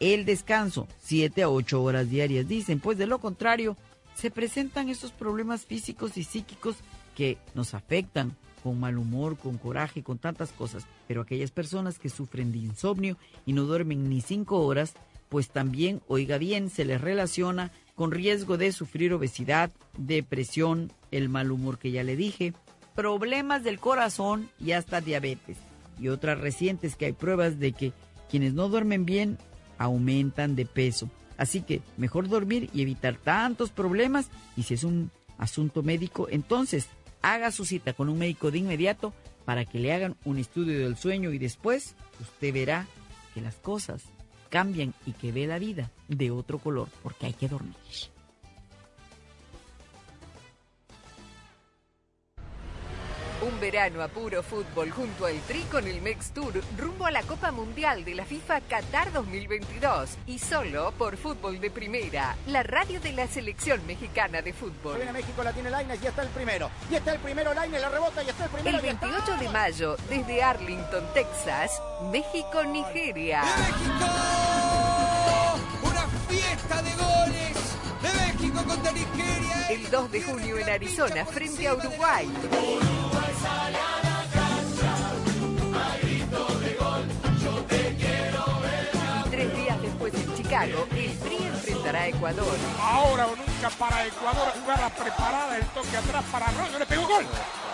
[0.00, 3.76] el descanso, 7 a 8 horas diarias, dicen, pues de lo contrario,
[4.14, 6.76] se presentan esos problemas físicos y psíquicos
[7.16, 10.86] que nos afectan con mal humor, con coraje, con tantas cosas.
[11.06, 14.94] Pero aquellas personas que sufren de insomnio y no duermen ni 5 horas,
[15.28, 21.52] pues también, oiga bien, se les relaciona con riesgo de sufrir obesidad, depresión, el mal
[21.52, 22.54] humor que ya le dije,
[22.94, 25.58] problemas del corazón y hasta diabetes.
[25.98, 27.92] Y otras recientes que hay pruebas de que
[28.30, 29.38] quienes no duermen bien
[29.78, 31.10] aumentan de peso.
[31.36, 36.88] Así que mejor dormir y evitar tantos problemas y si es un asunto médico, entonces
[37.22, 39.12] haga su cita con un médico de inmediato
[39.44, 42.86] para que le hagan un estudio del sueño y después usted verá
[43.34, 44.02] que las cosas
[44.48, 47.74] cambian y que ve la vida de otro color porque hay que dormir.
[53.42, 57.22] Un verano a puro fútbol junto al Tri con el Mex Tour rumbo a la
[57.22, 63.00] Copa Mundial de la FIFA Qatar 2022 y solo por Fútbol de Primera, la radio
[63.00, 64.96] de la selección mexicana de fútbol.
[64.96, 66.70] Viene México, la tiene Lainez y está el primero.
[66.90, 68.76] Y está el primero Lainez, la rebota y está el primero.
[68.76, 73.42] El 28 de mayo, desde Arlington, Texas, México-Nigeria.
[75.82, 77.56] ¡Una fiesta de goles!
[78.00, 79.33] ¡De México contra Nigeria!
[79.74, 82.30] El 2 de junio en Arizona, frente a Uruguay.
[89.32, 92.56] Tres días después en Chicago, el Tri enfrentará a Ecuador.
[92.80, 97.26] Ahora o nunca para Ecuador, jugada preparada, el toque atrás para Arroyo, le pegó gol.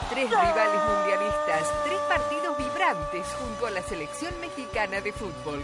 [0.09, 5.61] Tres rivales mundialistas, tres partidos vibrantes junto a la selección mexicana de fútbol.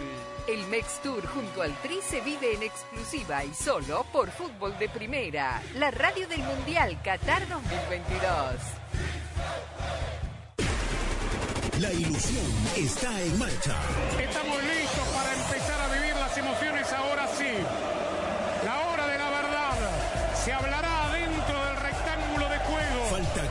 [0.47, 4.87] El Mex Tour junto al Tri se vive en exclusiva y solo por Fútbol de
[4.87, 8.31] Primera, la radio del Mundial Qatar 2022.
[11.79, 13.75] La ilusión está en marcha.
[14.19, 17.96] Estamos listos para empezar a vivir las emociones ahora sí.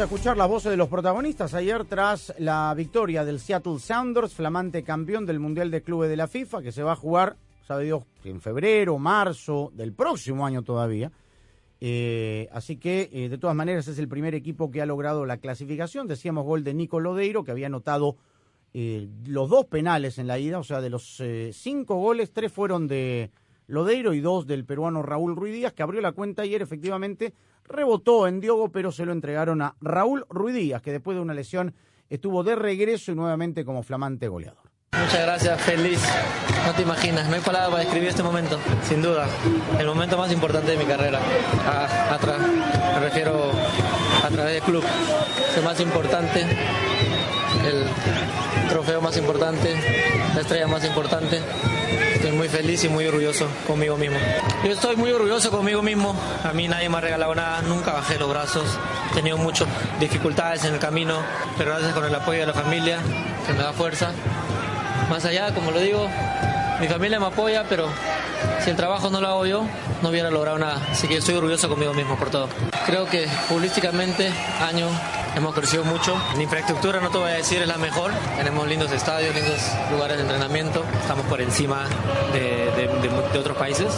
[0.00, 1.52] A escuchar las voces de los protagonistas.
[1.52, 6.26] Ayer, tras la victoria del Seattle Sounders, flamante campeón del Mundial de Clubes de la
[6.26, 7.36] FIFA, que se va a jugar,
[7.66, 11.12] sabe Dios, en febrero, marzo del próximo año todavía.
[11.82, 15.36] Eh, así que, eh, de todas maneras, es el primer equipo que ha logrado la
[15.36, 16.06] clasificación.
[16.06, 18.16] Decíamos gol de Nico Lodeiro, que había anotado
[18.72, 22.50] eh, los dos penales en la ida, o sea, de los eh, cinco goles, tres
[22.50, 23.32] fueron de
[23.66, 27.34] Lodeiro y dos del peruano Raúl Ruiz Díaz, que abrió la cuenta ayer, efectivamente,
[27.70, 31.34] rebotó en Diogo, pero se lo entregaron a Raúl Ruiz Díaz, que después de una
[31.34, 31.74] lesión
[32.08, 34.70] estuvo de regreso y nuevamente como flamante goleador.
[34.92, 36.00] Muchas gracias, feliz.
[36.66, 39.26] No te imaginas, no hay palabras para describir este momento, sin duda.
[39.78, 41.20] El momento más importante de mi carrera.
[41.66, 42.18] A,
[42.94, 43.50] me refiero
[44.24, 44.84] a través del club.
[45.50, 46.40] Es el más importante,
[47.64, 47.86] el
[48.70, 49.74] trofeo más importante,
[50.34, 51.40] la estrella más importante.
[52.14, 54.16] Estoy muy feliz y muy orgulloso conmigo mismo.
[54.64, 56.14] Yo estoy muy orgulloso conmigo mismo.
[56.44, 58.64] A mí nadie me ha regalado nada, nunca bajé los brazos.
[59.10, 59.66] He tenido muchas
[59.98, 61.16] dificultades en el camino,
[61.58, 63.00] pero gracias con el apoyo de la familia,
[63.46, 64.12] que me da fuerza.
[65.10, 66.08] Más allá, como lo digo,
[66.80, 67.88] mi familia me apoya, pero
[68.62, 69.66] si el trabajo no lo hago yo,
[70.00, 70.80] no hubiera logrado nada.
[70.92, 72.48] Así que estoy orgulloso conmigo mismo por todo.
[72.86, 74.30] Creo que futbolísticamente,
[74.60, 74.88] año,
[75.36, 76.16] hemos crecido mucho.
[76.34, 78.12] La infraestructura, no te voy a decir, es la mejor.
[78.36, 80.84] Tenemos lindos estadios, lindos lugares de entrenamiento.
[81.00, 81.86] Estamos por encima
[82.32, 83.88] de, otros países.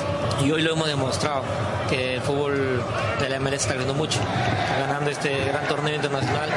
[0.45, 1.42] Y hoy lo hemos demostrado,
[1.88, 2.83] que el fútbol
[3.21, 4.21] de la MLS está creciendo mucho.
[4.21, 6.51] Está ganando este gran torneo internacional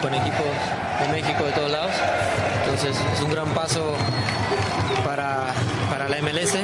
[0.00, 0.46] con equipos
[1.00, 1.92] de México, de todos lados.
[2.64, 3.94] Entonces es un gran paso
[5.04, 5.52] para,
[5.90, 6.54] para la MLS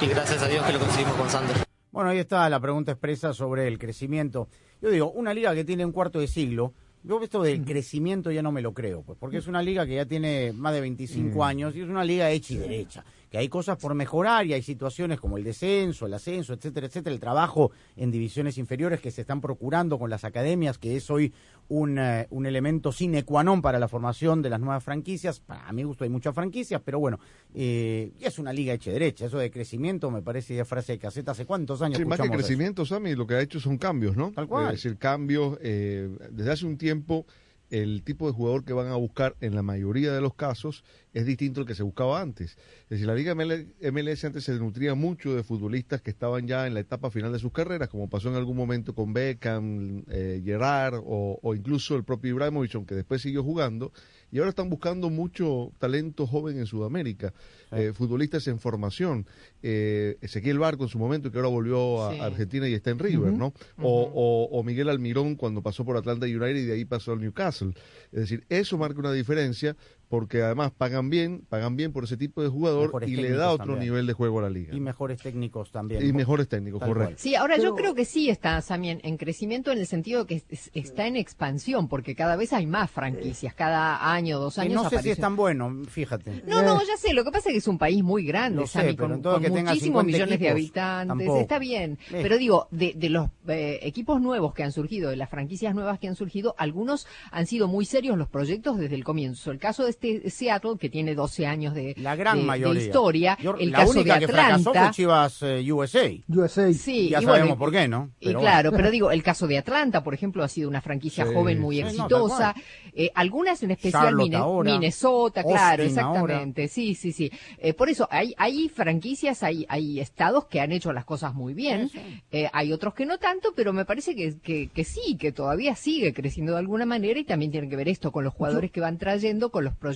[0.00, 1.69] y gracias a Dios que lo conseguimos con Sander.
[1.92, 4.48] Bueno, ahí está la pregunta expresa sobre el crecimiento.
[4.80, 6.72] Yo digo, una liga que tiene un cuarto de siglo,
[7.02, 9.96] yo esto del crecimiento ya no me lo creo, pues, porque es una liga que
[9.96, 11.42] ya tiene más de 25 Mm.
[11.42, 14.62] años y es una liga hecha y derecha, que hay cosas por mejorar y hay
[14.62, 19.20] situaciones como el descenso, el ascenso, etcétera, etcétera, el trabajo en divisiones inferiores que se
[19.20, 21.32] están procurando con las academias, que es hoy
[21.68, 25.38] un, eh, un elemento sine qua non para la formación de las nuevas franquicias.
[25.38, 27.20] Para mi gusto hay muchas franquicias, pero bueno,
[27.54, 29.26] eh, es una liga hecha derecha.
[29.26, 31.30] Eso de crecimiento me parece ya frase de caseta.
[31.30, 32.32] ¿Hace cuántos años Sí, más que eso?
[32.34, 34.32] crecimiento, Sammy, lo que ha hecho son cambios, ¿no?
[34.32, 34.74] Tal cual.
[34.74, 35.56] Es decir, cambios.
[35.62, 37.26] eh, desde hace un tiempo,
[37.70, 41.26] el tipo de jugador que van a buscar en la mayoría de los casos es
[41.26, 42.52] distinto al que se buscaba antes.
[42.84, 46.66] Es decir, la Liga ML MLS antes se nutría mucho de futbolistas que estaban ya
[46.66, 50.40] en la etapa final de sus carreras, como pasó en algún momento con Beckham, eh,
[50.44, 53.92] Gerard o, o incluso el propio Ibrahimovic, aunque después siguió jugando
[54.32, 57.32] y ahora están buscando mucho talento joven en Sudamérica,
[57.72, 59.26] eh, futbolistas en formación.
[59.62, 62.20] Eh, Ezequiel Barco en su momento, que ahora volvió a Sí.
[62.20, 63.46] Argentina y está en River, Ujú, ¿no?
[63.82, 67.20] O, o- o Miguel Almirón cuando pasó por Atlanta United y de ahí pasó al
[67.20, 67.72] Newcastle.
[68.12, 69.76] Es decir, eso marca una diferencia
[70.10, 73.52] porque además pagan bien, pagan bien por ese tipo de jugador Mejores y le da
[73.52, 73.78] otro también.
[73.92, 74.74] nivel de juego a la liga.
[74.74, 76.04] Y mejores técnicos también.
[76.04, 77.14] Y mejores técnicos, Tal correcto.
[77.18, 80.70] Sí, ahora yo creo que sí está también en crecimiento en el sentido que es-
[80.74, 84.90] está en expansión, porque cada vez hay más franquicias, cada año, dos Y años no
[84.90, 86.42] sé si es tan bueno, fíjate.
[86.44, 88.80] No, no, ya sé, lo que pasa es que es un país muy grande, sé,
[88.80, 91.40] Sammy, con, muchísimos 50 millones de habitantes, tampoco.
[91.40, 91.98] está bien.
[92.10, 92.18] Eh.
[92.20, 96.00] Pero digo, de, de los eh, equipos nuevos que han surgido, de las franquicias nuevas
[96.00, 99.52] que han surgido, algunos han sido muy serios los proyectos desde el comienzo.
[99.52, 102.82] El caso de este Seattle, que tiene 12 años de, La gran de- de mayoría.
[102.82, 104.82] historia, Yo- el la caso única de que fracasó Atlanta...
[104.88, 106.10] fue Chivas eh, USA.
[106.28, 106.72] USA.
[106.72, 108.10] Sí, ya y sabemos bueno, por qué, ¿no?
[108.20, 108.82] Y Pero claro, bueno.
[108.82, 111.76] pero digo, el caso de Atlanta, por ejemplo, ha sido una franquicia Sí, joven muy
[111.76, 112.54] sí, exitosa.
[112.94, 115.84] Eh, algunas en especial Charlotte Mine- ahora, Minnesota, claro, ahora.
[115.84, 116.68] exactamente.
[116.68, 117.30] Sí, sí, sí.
[117.58, 121.52] Eh, por eso hay, hay franquicias, hay, hay estados que han hecho las cosas muy
[121.54, 121.90] bien.
[122.32, 125.74] Eh, hay otros que no tanto, pero me parece que, que, que sí, que todavía
[125.74, 128.80] sigue creciendo de alguna manera y también tiene que ver esto con los jugadores que
[128.80, 129.89] van trayendo, con los proyectos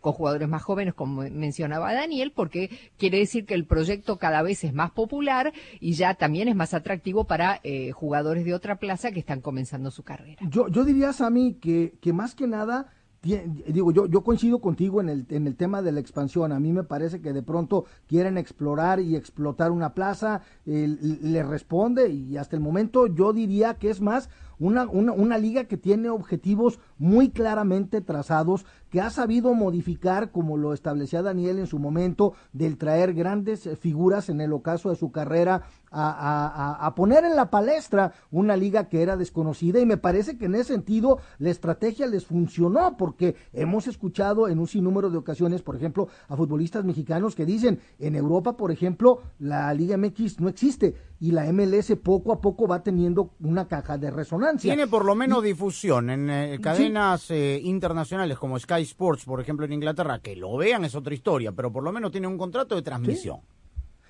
[0.00, 4.64] con jugadores más jóvenes, como mencionaba Daniel, porque quiere decir que el proyecto cada vez
[4.64, 9.12] es más popular y ya también es más atractivo para eh, jugadores de otra plaza
[9.12, 10.42] que están comenzando su carrera.
[10.48, 12.92] Yo, yo diría, Sammy, que, que más que nada,
[13.22, 16.52] digo, yo, yo coincido contigo en el, en el tema de la expansión.
[16.52, 20.88] A mí me parece que de pronto quieren explorar y explotar una plaza, eh,
[21.22, 24.28] le responde y hasta el momento yo diría que es más
[24.58, 30.56] una, una, una liga que tiene objetivos muy claramente trazados, que ha sabido modificar, como
[30.58, 34.96] lo establecía Daniel en su momento, del traer grandes eh, figuras en el ocaso de
[34.96, 39.80] su carrera a, a- a- a poner en la palestra una liga que era desconocida.
[39.80, 44.58] Y me parece que en ese sentido la estrategia les funcionó porque hemos escuchado en
[44.58, 49.20] un sinnúmero de ocasiones, por ejemplo, a futbolistas mexicanos que dicen en Europa, por ejemplo,
[49.38, 53.96] la Liga MX no existe y la MLS poco a poco va teniendo una caja
[53.96, 54.74] de resonancia.
[54.74, 59.64] Tiene por lo menos difusión en eh, cadenas eh, internacionales como Sky Sports, por ejemplo,
[59.64, 60.18] en Inglaterra.
[60.18, 63.38] Que lo vean es otra historia, pero por lo menos tiene un contrato de transmisión.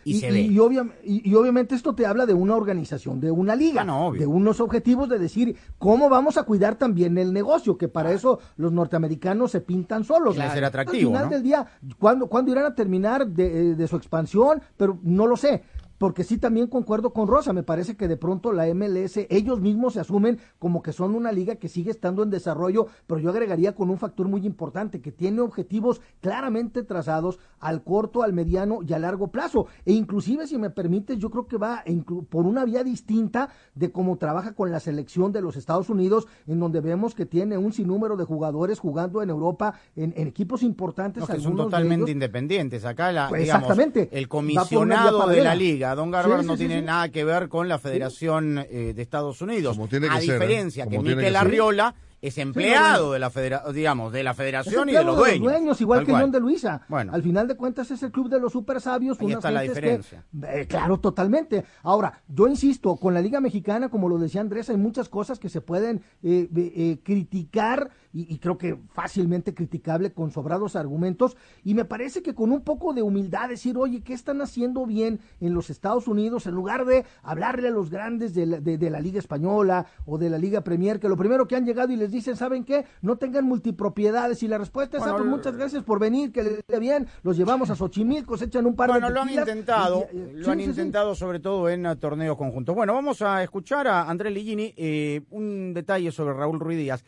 [0.04, 0.40] Y, se ve.
[0.40, 4.10] y obvia- y- obviamente esto te habla de una organización, de una liga, Ah, no,
[4.10, 8.40] de unos objetivos de decir cómo vamos a cuidar también el negocio, que para eso
[8.56, 10.34] los norteamericanos se pintan solos.
[10.34, 11.30] Debe ser atractivo, Al final ¿no?
[11.30, 11.66] del día,
[12.00, 14.60] ¿cuándo, cuándo irán a terminar de, de su expansión?
[14.76, 15.62] Pero no lo sé.
[16.02, 19.92] Porque sí también concuerdo con Rosa, me parece que de pronto la MLS, ellos mismos
[19.92, 23.76] se asumen como que son una liga que sigue estando en desarrollo, pero yo agregaría
[23.76, 28.92] con un factor muy importante, que tiene objetivos claramente trazados al corto, al mediano y
[28.94, 29.68] a largo plazo.
[29.86, 31.84] E inclusive, si me permites, yo creo que va
[32.30, 36.58] por una vía distinta de cómo trabaja con la selección de los Estados Unidos, en
[36.58, 41.20] donde vemos que tiene un sinnúmero de jugadores jugando en Europa, en, en equipos importantes.
[41.20, 42.10] No, que son de totalmente ellos.
[42.10, 42.84] independientes.
[42.84, 44.08] Acá, la, Pues digamos, exactamente.
[44.10, 45.91] el comisionado de la paralela.
[45.94, 49.40] Don Garber, Sí, sí, no tiene nada que ver con la Federación eh, de Estados
[49.40, 49.76] Unidos.
[49.88, 50.32] tiene a ser, ¿eh?
[50.32, 51.36] diferencia que Como Miquel que ser.
[51.36, 55.80] Arriola es empleado de la federa digamos, de la federación y de los dueños.
[55.80, 56.12] igual que.
[56.12, 56.82] John de Luisa.
[56.88, 57.12] Bueno.
[57.12, 59.20] Al final de cuentas es el club de los super sabios.
[59.20, 60.24] Ahí está la gentes que- diferencia.
[60.44, 61.64] Eh, claro, totalmente.
[61.82, 65.48] Ahora, yo insisto, con la Liga Mexicana, como lo decía Andrés, hay muchas cosas que
[65.48, 71.36] se pueden eh, eh, eh, criticar y, y creo que fácilmente criticable con sobrados argumentos.
[71.64, 75.18] Y me parece que con un poco de humildad decir, oye, ¿qué están haciendo bien
[75.40, 76.46] en los Estados Unidos?
[76.46, 80.18] En lugar de hablarle a los grandes de la, de- de la Liga Española o
[80.18, 82.84] de la Liga Premier, que lo primero que han llegado y les dicen, ¿saben qué?
[83.00, 84.42] No tengan multipropiedades.
[84.42, 87.06] Y la respuesta es, ah, Bueno, pues muchas gracias por venir, que les vaya bien.
[87.22, 90.44] Los llevamos a Xochimilco, se echan un par Bueno, de lo han intentado, y- lo
[90.44, 90.70] sí, han sí, sí.
[90.70, 92.74] intentado sobre todo en eh, torneos conjuntos.
[92.74, 97.04] Bueno, vamos a escuchar a Andrés Ligini eh, un detalle sobre Raúl Ruiz Díaz.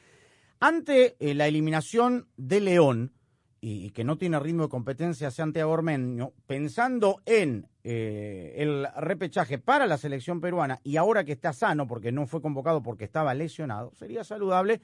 [0.60, 3.12] Ante eh, la eliminación de León,
[3.60, 9.86] y, que no tiene ritmo de competencia Santiago Ormeño, pensando en eh, el repechaje para
[9.86, 13.92] la selección peruana y ahora que está sano porque no fue convocado porque estaba lesionado,
[13.94, 14.80] sería saludable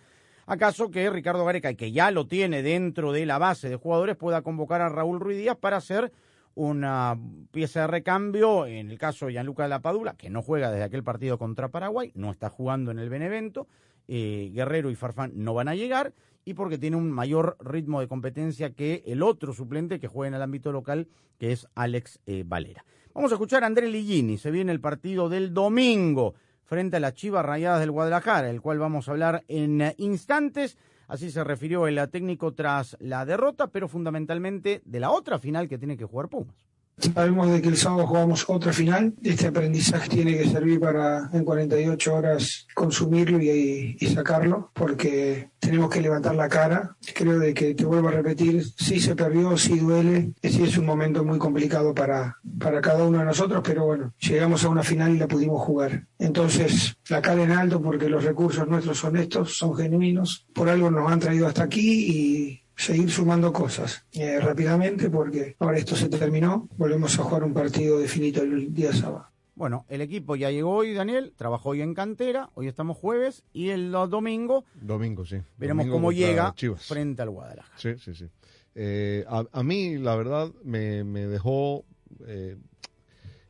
[0.46, 4.42] acaso que Ricardo Gareca, que ya lo tiene dentro de la base de jugadores, pueda
[4.42, 6.12] convocar a Raúl Ruiz Díaz para hacer
[6.54, 7.16] una
[7.52, 11.04] pieza de recambio en el caso de Gianluca la Padula, que no juega desde aquel
[11.04, 13.66] partido contra Paraguay, no está jugando en el Benevento,
[14.08, 16.12] eh, Guerrero y Farfán no van a llegar,
[16.50, 20.34] y porque tiene un mayor ritmo de competencia que el otro suplente que juega en
[20.34, 22.84] el ámbito local, que es Alex eh, Valera.
[23.14, 26.34] Vamos a escuchar a Andrés Ligini, se viene el partido del domingo
[26.64, 30.76] frente a las Chivas Rayadas del Guadalajara, el cual vamos a hablar en eh, instantes.
[31.06, 35.78] Así se refirió el técnico tras la derrota, pero fundamentalmente de la otra final que
[35.78, 36.69] tiene que jugar Pumas.
[37.00, 39.14] Sabemos de que el sábado jugamos otra final.
[39.22, 46.00] Este aprendizaje tiene que servir para en 48 horas consumirlo y, sacarlo, porque tenemos que
[46.00, 46.96] levantar la cara.
[47.14, 50.86] Creo de que, te vuelvo a repetir, sí se perdió, sí duele, sí es un
[50.86, 55.14] momento muy complicado para, para cada uno de nosotros, pero bueno, llegamos a una final
[55.14, 56.06] y la pudimos jugar.
[56.18, 60.90] Entonces, la cara en alto porque los recursos nuestros son estos, son genuinos, por algo
[60.90, 66.08] nos han traído hasta aquí y seguir sumando cosas eh, rápidamente porque ahora esto se
[66.08, 69.26] terminó, volvemos a jugar un partido definido el día sábado.
[69.54, 73.68] Bueno, el equipo ya llegó hoy, Daniel, trabajó hoy en cantera, hoy estamos jueves y
[73.68, 74.64] el domingo...
[74.80, 75.36] Domingo, sí.
[75.58, 76.86] Veremos Domingo cómo llega Chivas.
[76.86, 77.76] frente al Guadalajara.
[77.76, 78.26] Sí, sí, sí.
[78.74, 81.84] Eh, a, a mí, la verdad, me, me dejó,
[82.26, 82.56] eh,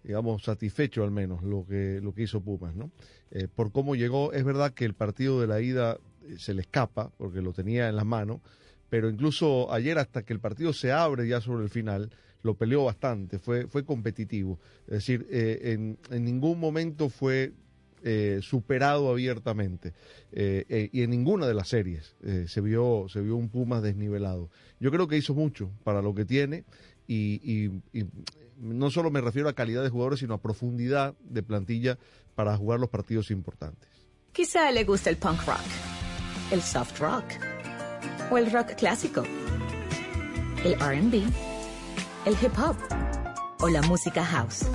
[0.03, 2.91] digamos, satisfecho al menos lo que, lo que hizo Pumas, ¿no?
[3.31, 5.99] Eh, por cómo llegó, es verdad que el partido de la ida
[6.39, 8.41] se le escapa, porque lo tenía en las manos,
[8.91, 12.11] pero incluso ayer hasta que el partido se abre ya sobre el final,
[12.43, 14.59] lo peleó bastante, fue, fue competitivo.
[14.87, 17.53] Es decir, eh, en, ningún momento fue
[18.03, 19.93] eh, superado abiertamente
[20.33, 22.17] eh, y en ninguna de las series
[22.47, 24.51] se vio se vio un Pumas desnivelado.
[24.81, 26.65] Yo creo que hizo mucho para lo que tiene
[27.07, 28.05] y, y-
[28.57, 31.99] no solo me refiero a calidad de jugadores sino a profundidad de plantilla
[32.35, 33.89] para jugar los partidos importantes.
[34.33, 35.61] Quizá le guste el punk rock,
[36.53, 37.25] el soft rock
[38.31, 39.23] o el rock clásico,
[40.65, 41.23] el RB,
[42.25, 42.77] el hip hop
[43.61, 44.67] o la música house,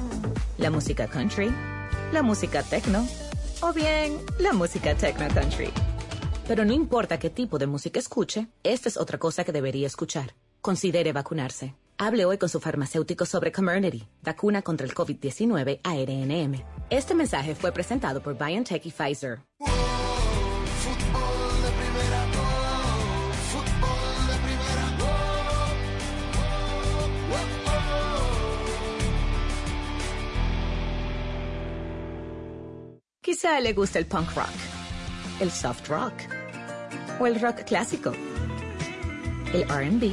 [0.58, 1.52] la música country,
[2.12, 3.08] la música techno
[3.62, 5.70] o bien la música techno country.
[6.48, 10.36] Pero no importa qué tipo de música escuche, esta es otra cosa que debería escuchar.
[10.62, 11.76] Considere vacunarse.
[11.98, 16.62] Hable hoy con su farmacéutico sobre Comirnaty, vacuna contra el COVID-19 ARNM.
[16.90, 19.40] Este mensaje fue presentado por BioNTech y Pfizer.
[33.36, 34.56] Quizá le guste el punk rock,
[35.42, 36.14] el soft rock
[37.20, 38.14] o el rock clásico,
[39.54, 40.04] el RB,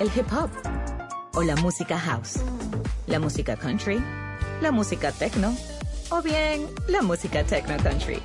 [0.00, 0.50] el hip hop
[1.32, 2.40] o la música house,
[3.06, 4.04] la música country,
[4.60, 5.56] la música techno
[6.10, 8.18] o bien la música techno country.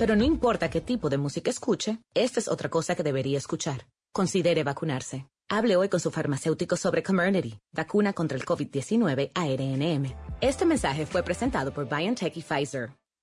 [0.00, 3.86] Pero no importa qué tipo de música escuche, esta es otra cosa que debería escuchar.
[4.12, 5.28] Considere vacunarse.
[5.48, 10.12] Hable hoy con su farmacéutico sobre Comirnaty, vacuna contra el COVID-19 ARNM.
[10.40, 12.96] Este mensaje fue presentado por BioNTech y Pfizer.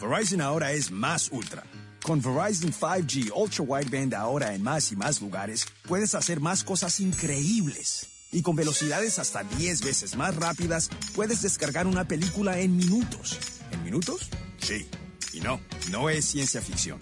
[0.00, 1.64] Verizon ahora es más ultra.
[2.02, 7.00] Con Verizon 5G Ultra Wideband ahora en más y más lugares, puedes hacer más cosas
[7.00, 8.08] increíbles.
[8.30, 13.38] Y con velocidades hasta 10 veces más rápidas, puedes descargar una película en minutos.
[13.72, 14.28] ¿En minutos?
[14.58, 14.86] Sí.
[15.32, 16.98] Y no, no es ciencia ficción.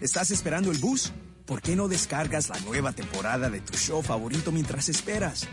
[0.00, 1.12] ¿Estás esperando el bus?
[1.44, 5.46] ¿Por qué no descargas la nueva temporada de tu show favorito mientras esperas?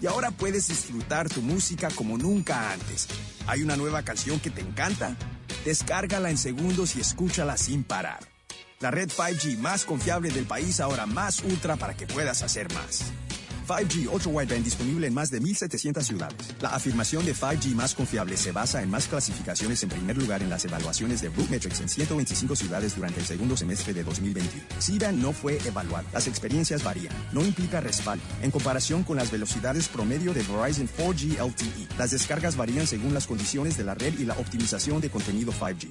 [0.00, 3.08] Y ahora puedes disfrutar tu música como nunca antes.
[3.46, 5.16] ¿Hay una nueva canción que te encanta?
[5.64, 8.20] Descárgala en segundos y escúchala sin parar.
[8.80, 13.12] La red 5G más confiable del país ahora más ultra para que puedas hacer más.
[13.64, 16.54] 5G Ultra Wideband disponible en más de 1.700 ciudades.
[16.60, 20.50] La afirmación de 5G más confiable se basa en más clasificaciones en primer lugar en
[20.50, 24.64] las evaluaciones de Rootmetrics en 125 ciudades durante el segundo semestre de 2021.
[24.78, 26.06] SIDA no fue evaluado.
[26.12, 27.14] Las experiencias varían.
[27.32, 28.24] No implica respaldo.
[28.42, 33.26] En comparación con las velocidades promedio de Verizon 4G LTE, las descargas varían según las
[33.26, 35.90] condiciones de la red y la optimización de contenido 5G.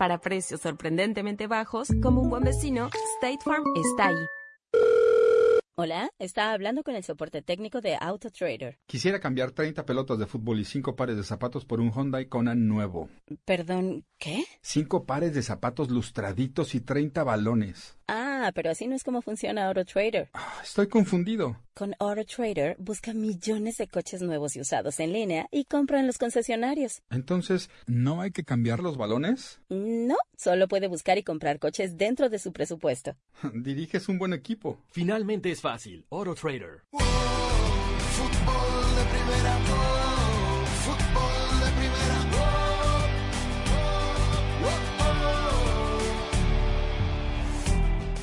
[0.00, 4.16] Para precios sorprendentemente bajos, como un buen vecino, State Farm está ahí.
[5.76, 8.78] Hola, está hablando con el soporte técnico de AutoTrader.
[8.86, 12.54] Quisiera cambiar 30 pelotas de fútbol y 5 pares de zapatos por un Hyundai Kona
[12.54, 13.10] nuevo.
[13.44, 14.44] Perdón, ¿qué?
[14.62, 17.98] 5 pares de zapatos lustraditos y 30 balones.
[18.12, 20.30] Ah, pero así no es como funciona AutoTrader.
[20.64, 21.56] Estoy confundido.
[21.74, 26.18] Con AutoTrader busca millones de coches nuevos y usados en línea y compra en los
[26.18, 27.02] concesionarios.
[27.10, 29.60] Entonces, ¿no hay que cambiar los balones?
[29.68, 33.14] No, solo puede buscar y comprar coches dentro de su presupuesto.
[33.54, 34.80] Diriges un buen equipo.
[34.90, 36.04] Finalmente es fácil.
[36.08, 36.82] Oro Trader.
[36.90, 41.19] Fútbol de primera, oh, fútbol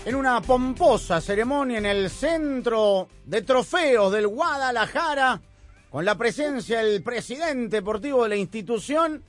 [0.07, 5.41] En una pomposa ceremonia en el centro de trofeos del Guadalajara,
[5.89, 9.21] con la presencia del presidente deportivo de la institución,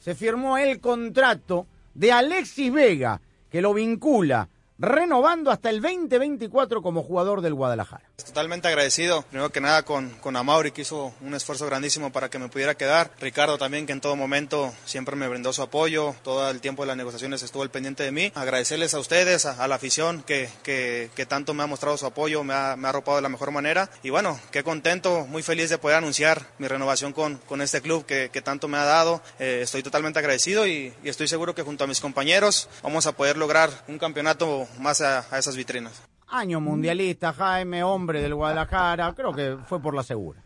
[0.00, 4.48] se firmó el contrato de Alexis Vega, que lo vincula
[4.78, 8.04] renovando hasta el 2024 como jugador del Guadalajara.
[8.16, 12.38] Totalmente agradecido, primero que nada con, con Amauri que hizo un esfuerzo grandísimo para que
[12.38, 16.50] me pudiera quedar, Ricardo también que en todo momento siempre me brindó su apoyo, todo
[16.50, 19.74] el tiempo de las negociaciones estuvo al pendiente de mí, agradecerles a ustedes, a, la
[19.74, 23.22] afición que, que, tanto me ha mostrado su apoyo, me ha, me ha arropado de
[23.22, 23.90] la mejor manera.
[24.02, 28.06] Y bueno, qué contento, muy feliz de poder anunciar mi renovación con, con este club
[28.06, 31.84] que, que tanto me ha dado, eh, estoy totalmente agradecido y estoy seguro que junto
[31.84, 36.02] a mis compañeros vamos a poder lograr un campeonato más a, a, esas vitrinas.
[36.28, 40.42] Año mundialista, Jaime, hombre del Guadalajara, creo que fue por la segura.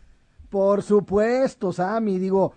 [0.49, 2.53] Por supuesto, Sammy, digo,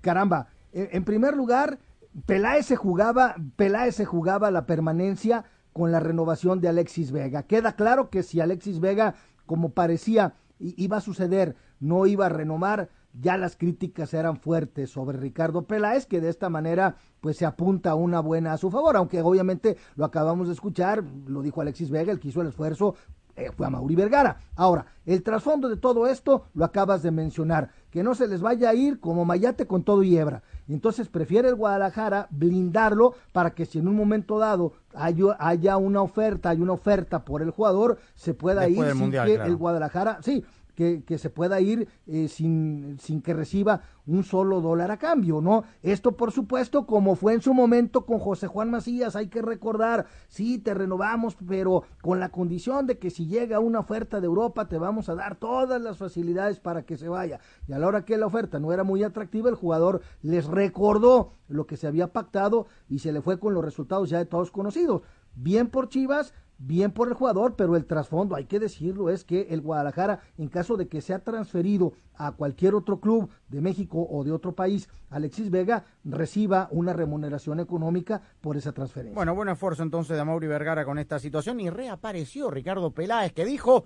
[0.00, 1.78] caramba, en primer lugar,
[2.26, 7.44] Peláez se jugaba, Peláez se jugaba la permanencia con la renovación de Alexis Vega.
[7.44, 9.14] Queda claro que si Alexis Vega,
[9.46, 15.18] como parecía iba a suceder, no iba a renovar, ya las críticas eran fuertes sobre
[15.18, 19.20] Ricardo Peláez, que de esta manera pues se apunta una buena a su favor, aunque
[19.20, 22.94] obviamente lo acabamos de escuchar, lo dijo Alexis Vega, el que hizo el esfuerzo
[23.38, 24.40] eh, fue a Mauri Vergara.
[24.56, 28.70] Ahora, el trasfondo de todo esto lo acabas de mencionar, que no se les vaya
[28.70, 30.42] a ir como Mayate con todo y hebra.
[30.66, 36.02] Entonces prefiere el Guadalajara blindarlo para que si en un momento dado haya, haya una
[36.02, 39.50] oferta, hay una oferta por el jugador, se pueda Después ir sin Mundial, que claro.
[39.50, 40.44] el Guadalajara, sí,
[40.78, 45.40] que, que, se pueda ir eh, sin, sin que reciba un solo dólar a cambio,
[45.40, 45.64] ¿no?
[45.82, 50.06] Esto, por supuesto, como fue en su momento con José Juan Macías, hay que recordar,
[50.28, 54.68] sí, te renovamos, pero con la condición de que si llega una oferta de Europa,
[54.68, 57.40] te vamos a dar todas las facilidades para que se vaya.
[57.66, 61.32] Y a la hora que la oferta no era muy atractiva, el jugador les recordó
[61.48, 64.52] lo que se había pactado y se le fue con los resultados ya de todos
[64.52, 65.02] conocidos.
[65.34, 69.46] Bien por Chivas, bien por el jugador, pero el trasfondo, hay que decirlo, es que
[69.50, 74.24] el Guadalajara, en caso de que sea transferido a cualquier otro club de México o
[74.24, 79.14] de otro país, Alexis Vega reciba una remuneración económica por esa transferencia.
[79.14, 83.44] Bueno, buen esfuerzo entonces de Mauri Vergara con esta situación y reapareció Ricardo Peláez que
[83.44, 83.84] dijo,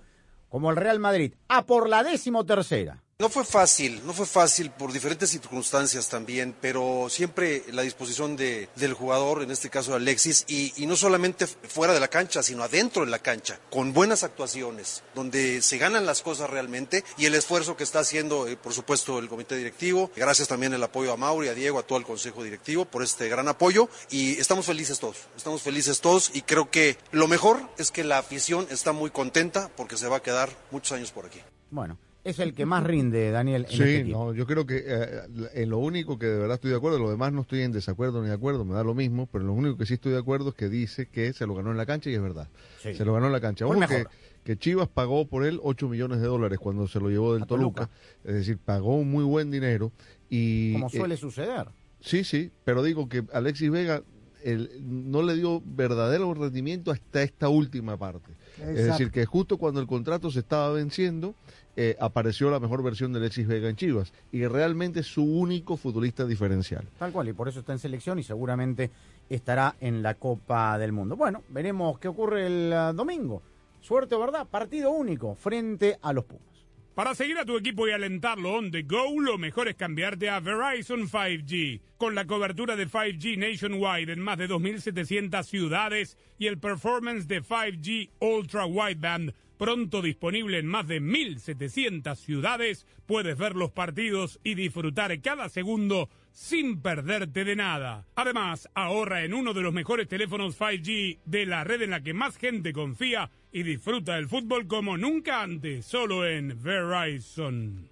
[0.49, 3.02] como el Real Madrid, a por la décimo tercera.
[3.19, 8.69] No fue fácil, no fue fácil por diferentes circunstancias también, pero siempre la disposición de,
[8.75, 12.63] del jugador, en este caso Alexis, y, y, no solamente fuera de la cancha, sino
[12.63, 17.35] adentro de la cancha, con buenas actuaciones, donde se ganan las cosas realmente, y el
[17.35, 20.09] esfuerzo que está haciendo, eh, por supuesto, el comité directivo.
[20.15, 23.29] Gracias también el apoyo a Mauri, a Diego, a todo el consejo directivo por este
[23.29, 27.91] gran apoyo, y estamos felices todos, estamos felices todos, y creo que lo mejor es
[27.91, 31.41] que la afición está muy contenta porque se va a quedar muchos años por aquí.
[31.69, 33.65] Bueno es el que más rinde, Daniel.
[33.69, 35.21] En sí, este no, yo creo que eh,
[35.53, 38.21] en lo único que de verdad estoy de acuerdo, lo demás no estoy en desacuerdo
[38.21, 40.49] ni de acuerdo, me da lo mismo, pero lo único que sí estoy de acuerdo
[40.49, 42.47] es que dice que se lo ganó en la cancha y es verdad.
[42.81, 42.93] Sí.
[42.93, 43.65] Se lo ganó en la cancha.
[43.65, 44.05] Ojo que,
[44.43, 47.87] que, Chivas pagó por él 8 millones de dólares cuando se lo llevó del Toluca.
[47.87, 47.97] Toluca.
[48.23, 49.91] Es decir, pagó un muy buen dinero.
[50.29, 51.67] y Como suele eh, suceder.
[51.99, 54.03] Sí, sí, pero digo que Alexis Vega
[54.43, 58.31] el, no le dio verdadero rendimiento hasta esta última parte.
[58.59, 61.33] Es decir, que justo cuando el contrato se estaba venciendo,
[61.75, 65.75] eh, apareció la mejor versión de Alexis Vega en Chivas y realmente es su único
[65.75, 66.87] futbolista diferencial.
[66.99, 68.91] Tal cual, y por eso está en selección y seguramente
[69.29, 71.15] estará en la Copa del Mundo.
[71.15, 73.41] Bueno, veremos qué ocurre el ah, domingo.
[73.81, 76.53] Suerte o verdad, partido único frente a los Pumas.
[76.95, 80.39] Para seguir a tu equipo y alentarlo on the go, lo mejor es cambiarte a
[80.39, 81.81] Verizon 5G.
[81.97, 87.41] Con la cobertura de 5G nationwide en más de 2.700 ciudades y el performance de
[87.41, 94.55] 5G Ultra Wideband pronto disponible en más de 1.700 ciudades, puedes ver los partidos y
[94.55, 98.05] disfrutar cada segundo sin perderte de nada.
[98.15, 102.13] Además, ahorra en uno de los mejores teléfonos 5G de la red en la que
[102.13, 107.89] más gente confía y disfruta del fútbol como nunca antes, solo en Verizon.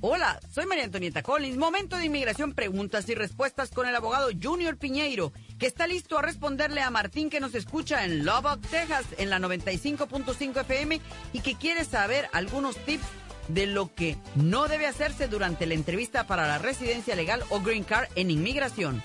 [0.00, 1.56] Hola, soy María Antonieta Collins.
[1.56, 6.22] Momento de inmigración, preguntas y respuestas con el abogado Junior Piñeiro, que está listo a
[6.22, 11.00] responderle a Martín que nos escucha en Lubbock, Texas, en la 95.5 FM
[11.32, 13.02] y que quiere saber algunos tips
[13.48, 17.82] de lo que no debe hacerse durante la entrevista para la residencia legal o green
[17.82, 19.02] card en inmigración.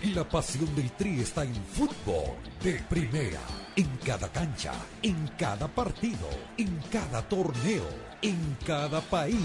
[0.00, 3.40] Y la pasión del Tri está en fútbol de primera.
[3.74, 4.72] En cada cancha,
[5.02, 9.36] en cada partido, en cada torneo, en cada país,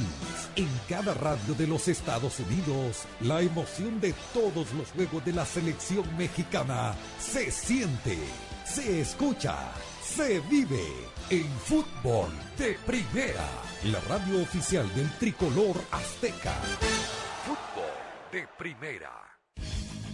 [0.55, 3.05] en cada radio de los Estados Unidos.
[3.21, 8.17] La emoción de todos los juegos de la selección mexicana se siente,
[8.65, 9.55] se escucha,
[10.03, 10.85] se vive
[11.29, 13.47] en fútbol de primera.
[13.85, 16.53] La radio oficial del tricolor azteca.
[17.45, 17.91] Fútbol
[18.31, 19.24] de primera.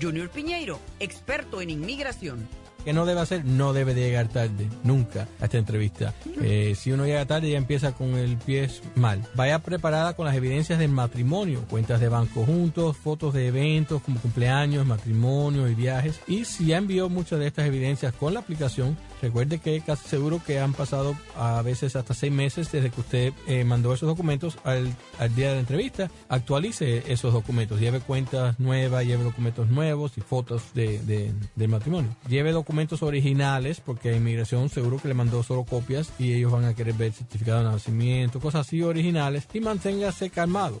[0.00, 2.48] Junior Piñeiro, experto en inmigración.
[2.84, 3.44] que no debe hacer?
[3.44, 6.14] No debe de llegar tarde, nunca, a esta entrevista.
[6.40, 9.26] Eh, si uno llega tarde, ya empieza con el pie mal.
[9.34, 14.20] Vaya preparada con las evidencias del matrimonio, cuentas de banco juntos, fotos de eventos como
[14.20, 16.20] cumpleaños, matrimonio y viajes.
[16.26, 20.40] Y si ya envió muchas de estas evidencias con la aplicación, recuerde que casi seguro
[20.44, 24.58] que han pasado a veces hasta seis meses desde que usted eh, mandó esos documentos
[24.64, 24.94] al,
[25.34, 26.10] día de la entrevista.
[26.28, 32.14] Actualice esos documentos, lleve cuentas nuevas, lleve documentos nuevos y fotos de, de- del matrimonio.
[32.28, 36.74] Lleve documentos originales porque inmigración seguro que le mandó solo copias y ellos van a
[36.74, 40.80] querer ver certificado de nacimiento, cosas así originales y manténgase calmado.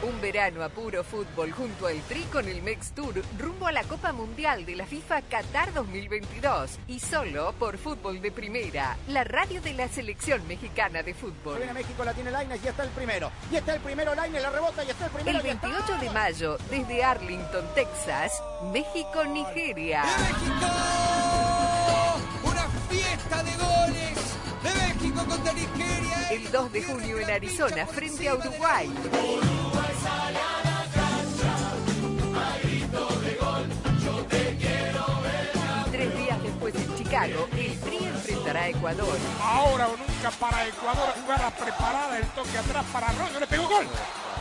[0.00, 3.82] Un verano a puro fútbol junto al Tri con el Mex Tour rumbo a la
[3.82, 9.60] Copa Mundial de la FIFA Qatar 2022 y solo por Fútbol de Primera, la radio
[9.60, 11.56] de la selección mexicana de fútbol.
[11.56, 13.32] Viene México, la tiene Lainez, ya está el primero.
[13.50, 15.36] Y está el primero, Lainez, la rebota, y está el primero.
[15.36, 15.66] El ya está.
[15.66, 18.40] 28 de mayo, desde Arlington, Texas,
[18.72, 20.04] México-Nigeria.
[22.44, 26.30] Una fiesta de goles de México contra Nigeria.
[26.30, 28.88] El 2 de junio en Arizona, frente a Uruguay.
[37.26, 39.18] El Tri enfrentará a Ecuador.
[39.42, 43.86] Ahora o nunca para Ecuador, jugada preparada, el toque atrás para Arroyo, le pegó gol.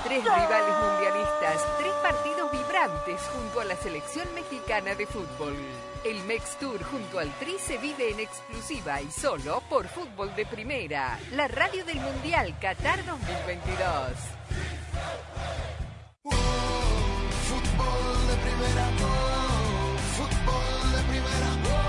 [0.03, 5.55] Tres rivales mundialistas, tres partidos vibrantes junto a la selección mexicana de fútbol.
[6.03, 10.45] El Mex Tour junto al Tri se vive en exclusiva y solo por Fútbol de
[10.45, 14.37] Primera, la radio del Mundial Qatar 2022.
[17.47, 18.87] Fútbol de primera,
[20.15, 21.86] fútbol de primera,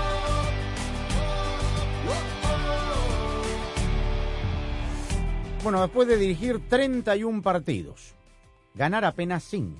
[5.61, 8.15] Bueno, después de dirigir 31 partidos,
[8.75, 9.75] ganar apenas 5,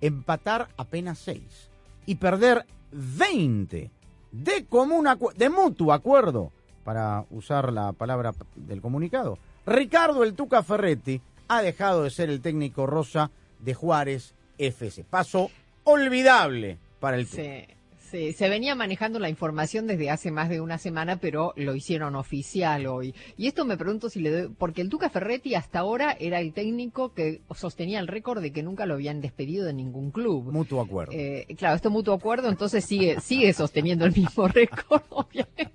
[0.00, 1.42] empatar apenas 6
[2.06, 3.90] y perder 20
[4.30, 6.52] de común de mutuo acuerdo,
[6.84, 12.40] para usar la palabra del comunicado, Ricardo El Tuca Ferretti ha dejado de ser el
[12.40, 15.04] técnico rosa de Juárez FC.
[15.04, 15.50] Paso
[15.84, 17.42] olvidable para el Tuca.
[17.42, 17.66] Sí,
[18.10, 22.16] sí, se venía manejando la información desde hace más de una semana, pero lo hicieron
[22.16, 23.14] oficial hoy.
[23.36, 26.52] Y esto me pregunto si le doy, porque el Tuca Ferretti hasta ahora era el
[26.52, 30.52] técnico que sostenía el récord de que nunca lo habían despedido de ningún club.
[30.52, 31.12] Mutuo acuerdo.
[31.14, 35.72] Eh, claro, esto mutuo acuerdo, entonces sigue, sigue sosteniendo el mismo récord, obviamente.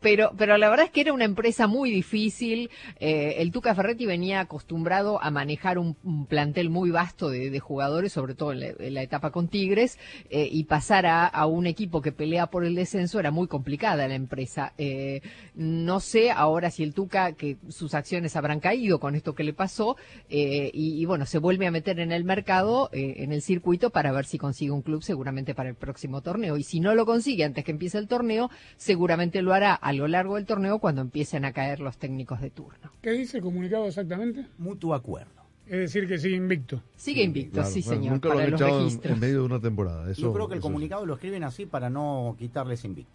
[0.00, 2.70] Pero, pero la verdad es que era una empresa muy difícil.
[3.00, 5.94] Eh, el Tuca Ferretti venía acostumbrado a manejar un,
[6.28, 9.98] plantel muy vasto de, jugadores, sobre todo en la, etapa con Tigres,
[10.30, 14.14] eh, y pasar a, un equipo que pelea por el descenso era muy complicada la
[14.14, 14.72] empresa.
[14.78, 15.22] Eh,
[15.54, 19.52] no sé ahora si el Tuca, que sus acciones habrán caído con esto que le
[19.52, 19.96] pasó,
[20.28, 24.24] eh, y, bueno, se vuelve a meter en el mercado, en el circuito, para ver
[24.24, 26.56] si consigue un club seguramente para el próximo torneo.
[26.56, 30.08] Y si no lo consigue antes que empiece el torneo, seguramente lo hará a lo
[30.08, 32.90] largo del torneo cuando empiecen a caer los técnicos de turno.
[33.02, 34.46] ¿Qué dice el comunicado exactamente?
[34.58, 35.32] Mutuo acuerdo.
[35.66, 36.82] Es decir, que sigue invicto.
[36.96, 39.12] Sigue invicto, Claro, sí bueno, señor, Nunca lo para han los echado en, registros.
[39.14, 40.10] en medio de una temporada.
[40.10, 43.12] Eso, Yo creo que el comunicado lo escriben así para no quitarles invicto.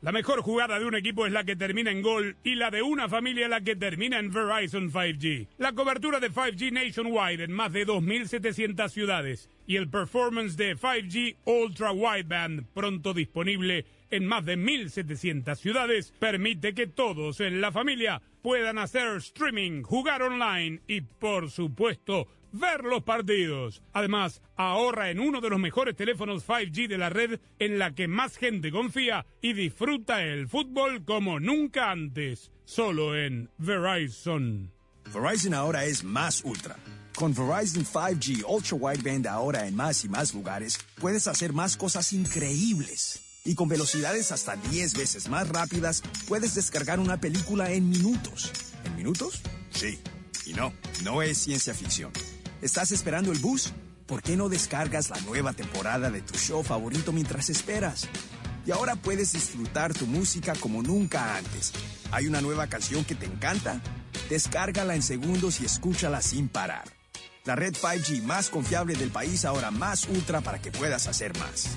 [0.00, 2.82] La mejor jugada de un equipo es la que termina en gol y la de
[2.82, 5.46] una familia la que termina en Verizon 5G.
[5.56, 11.36] La cobertura de 5G nationwide en más de 2.700 ciudades y el performance de 5G
[11.46, 18.22] Ultra Wideband pronto disponible en más de 1.700 ciudades permite que todos en la familia
[18.42, 23.82] puedan hacer streaming, jugar online y por supuesto ver los partidos.
[23.92, 28.06] Además, ahorra en uno de los mejores teléfonos 5G de la red en la que
[28.06, 32.52] más gente confía y disfruta el fútbol como nunca antes.
[32.64, 34.72] Solo en Verizon.
[35.12, 36.76] Verizon ahora es más ultra.
[37.14, 42.12] Con Verizon 5G Ultra Wideband ahora en más y más lugares, puedes hacer más cosas
[42.12, 43.23] increíbles.
[43.46, 48.50] Y con velocidades hasta 10 veces más rápidas, puedes descargar una película en minutos.
[48.84, 49.42] ¿En minutos?
[49.70, 49.98] Sí.
[50.46, 50.72] Y no,
[51.02, 52.10] no es ciencia ficción.
[52.62, 53.74] ¿Estás esperando el bus?
[54.06, 58.08] ¿Por qué no descargas la nueva temporada de tu show favorito mientras esperas?
[58.66, 61.72] Y ahora puedes disfrutar tu música como nunca antes.
[62.12, 63.82] ¿Hay una nueva canción que te encanta?
[64.30, 66.84] Descárgala en segundos y escúchala sin parar.
[67.44, 71.76] La red 5G más confiable del país ahora más ultra para que puedas hacer más.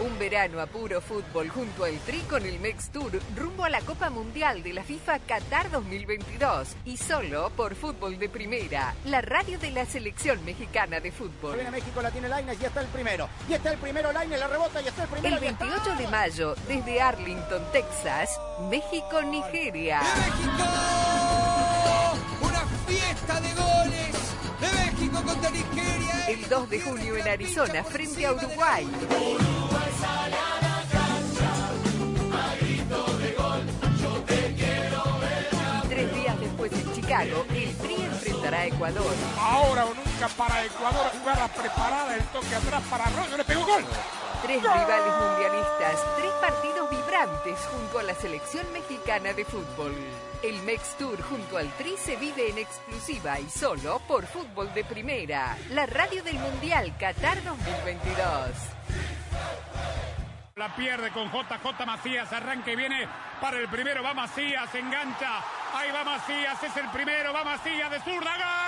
[0.00, 3.80] Un verano a puro fútbol junto al Tri con el Mex Tour rumbo a la
[3.80, 9.58] Copa Mundial de la FIFA Qatar 2022 y solo por Fútbol de Primera, la radio
[9.58, 11.56] de la selección mexicana de fútbol.
[11.56, 13.28] viene México, la tiene Lainez, ya está el primero.
[13.48, 15.34] Y está el primero, Lainez, la rebota, y está el primero.
[15.34, 15.64] El ya está.
[15.64, 18.38] 28 de mayo, desde Arlington, Texas,
[18.70, 20.00] México-Nigeria.
[22.40, 24.17] Una fiesta de goles
[25.08, 26.28] México contra Nigeria.
[26.28, 28.86] El 2 de junio en Arizona, frente a Uruguay.
[35.84, 39.14] Y tres días después en Chicago, el Tri enfrentará a Ecuador.
[39.38, 43.84] Ahora o nunca para Ecuador, jugada preparada, el toque atrás para Arroyo, le pegó gol.
[44.42, 46.90] Tres rivales mundialistas, tres partidos
[47.26, 49.92] junto a la selección mexicana de fútbol.
[50.40, 54.84] El Mex Tour junto al Tri se vive en exclusiva y solo por Fútbol de
[54.84, 58.50] Primera, la radio del Mundial Qatar 2022.
[60.54, 63.08] La pierde con JJ Macías, arranca y viene
[63.40, 65.42] para el primero, va Macías, engancha,
[65.74, 68.67] Ahí va Macías, es el primero, va Macías de zurda.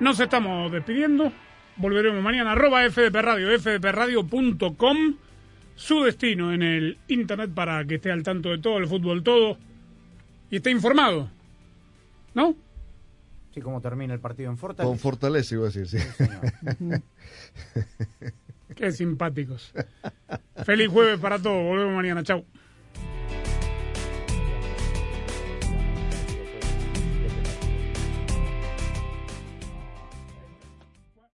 [0.00, 1.32] Nos estamos despidiendo.
[1.76, 2.52] Volveremos mañana.
[2.52, 5.16] Arroba FDP Radio, fdpradio.com.
[5.74, 9.58] Su destino en el internet para que esté al tanto de todo el fútbol, todo.
[10.50, 11.30] Y esté informado.
[12.34, 12.54] ¿No?
[13.52, 14.88] Sí, cómo termina el partido en Fortaleza.
[14.88, 15.98] Con Fortaleza, iba a decir, sí.
[18.76, 19.72] Qué simpáticos.
[20.64, 21.64] Feliz jueves para todos.
[21.64, 22.22] Volvemos mañana.
[22.22, 22.44] Chau.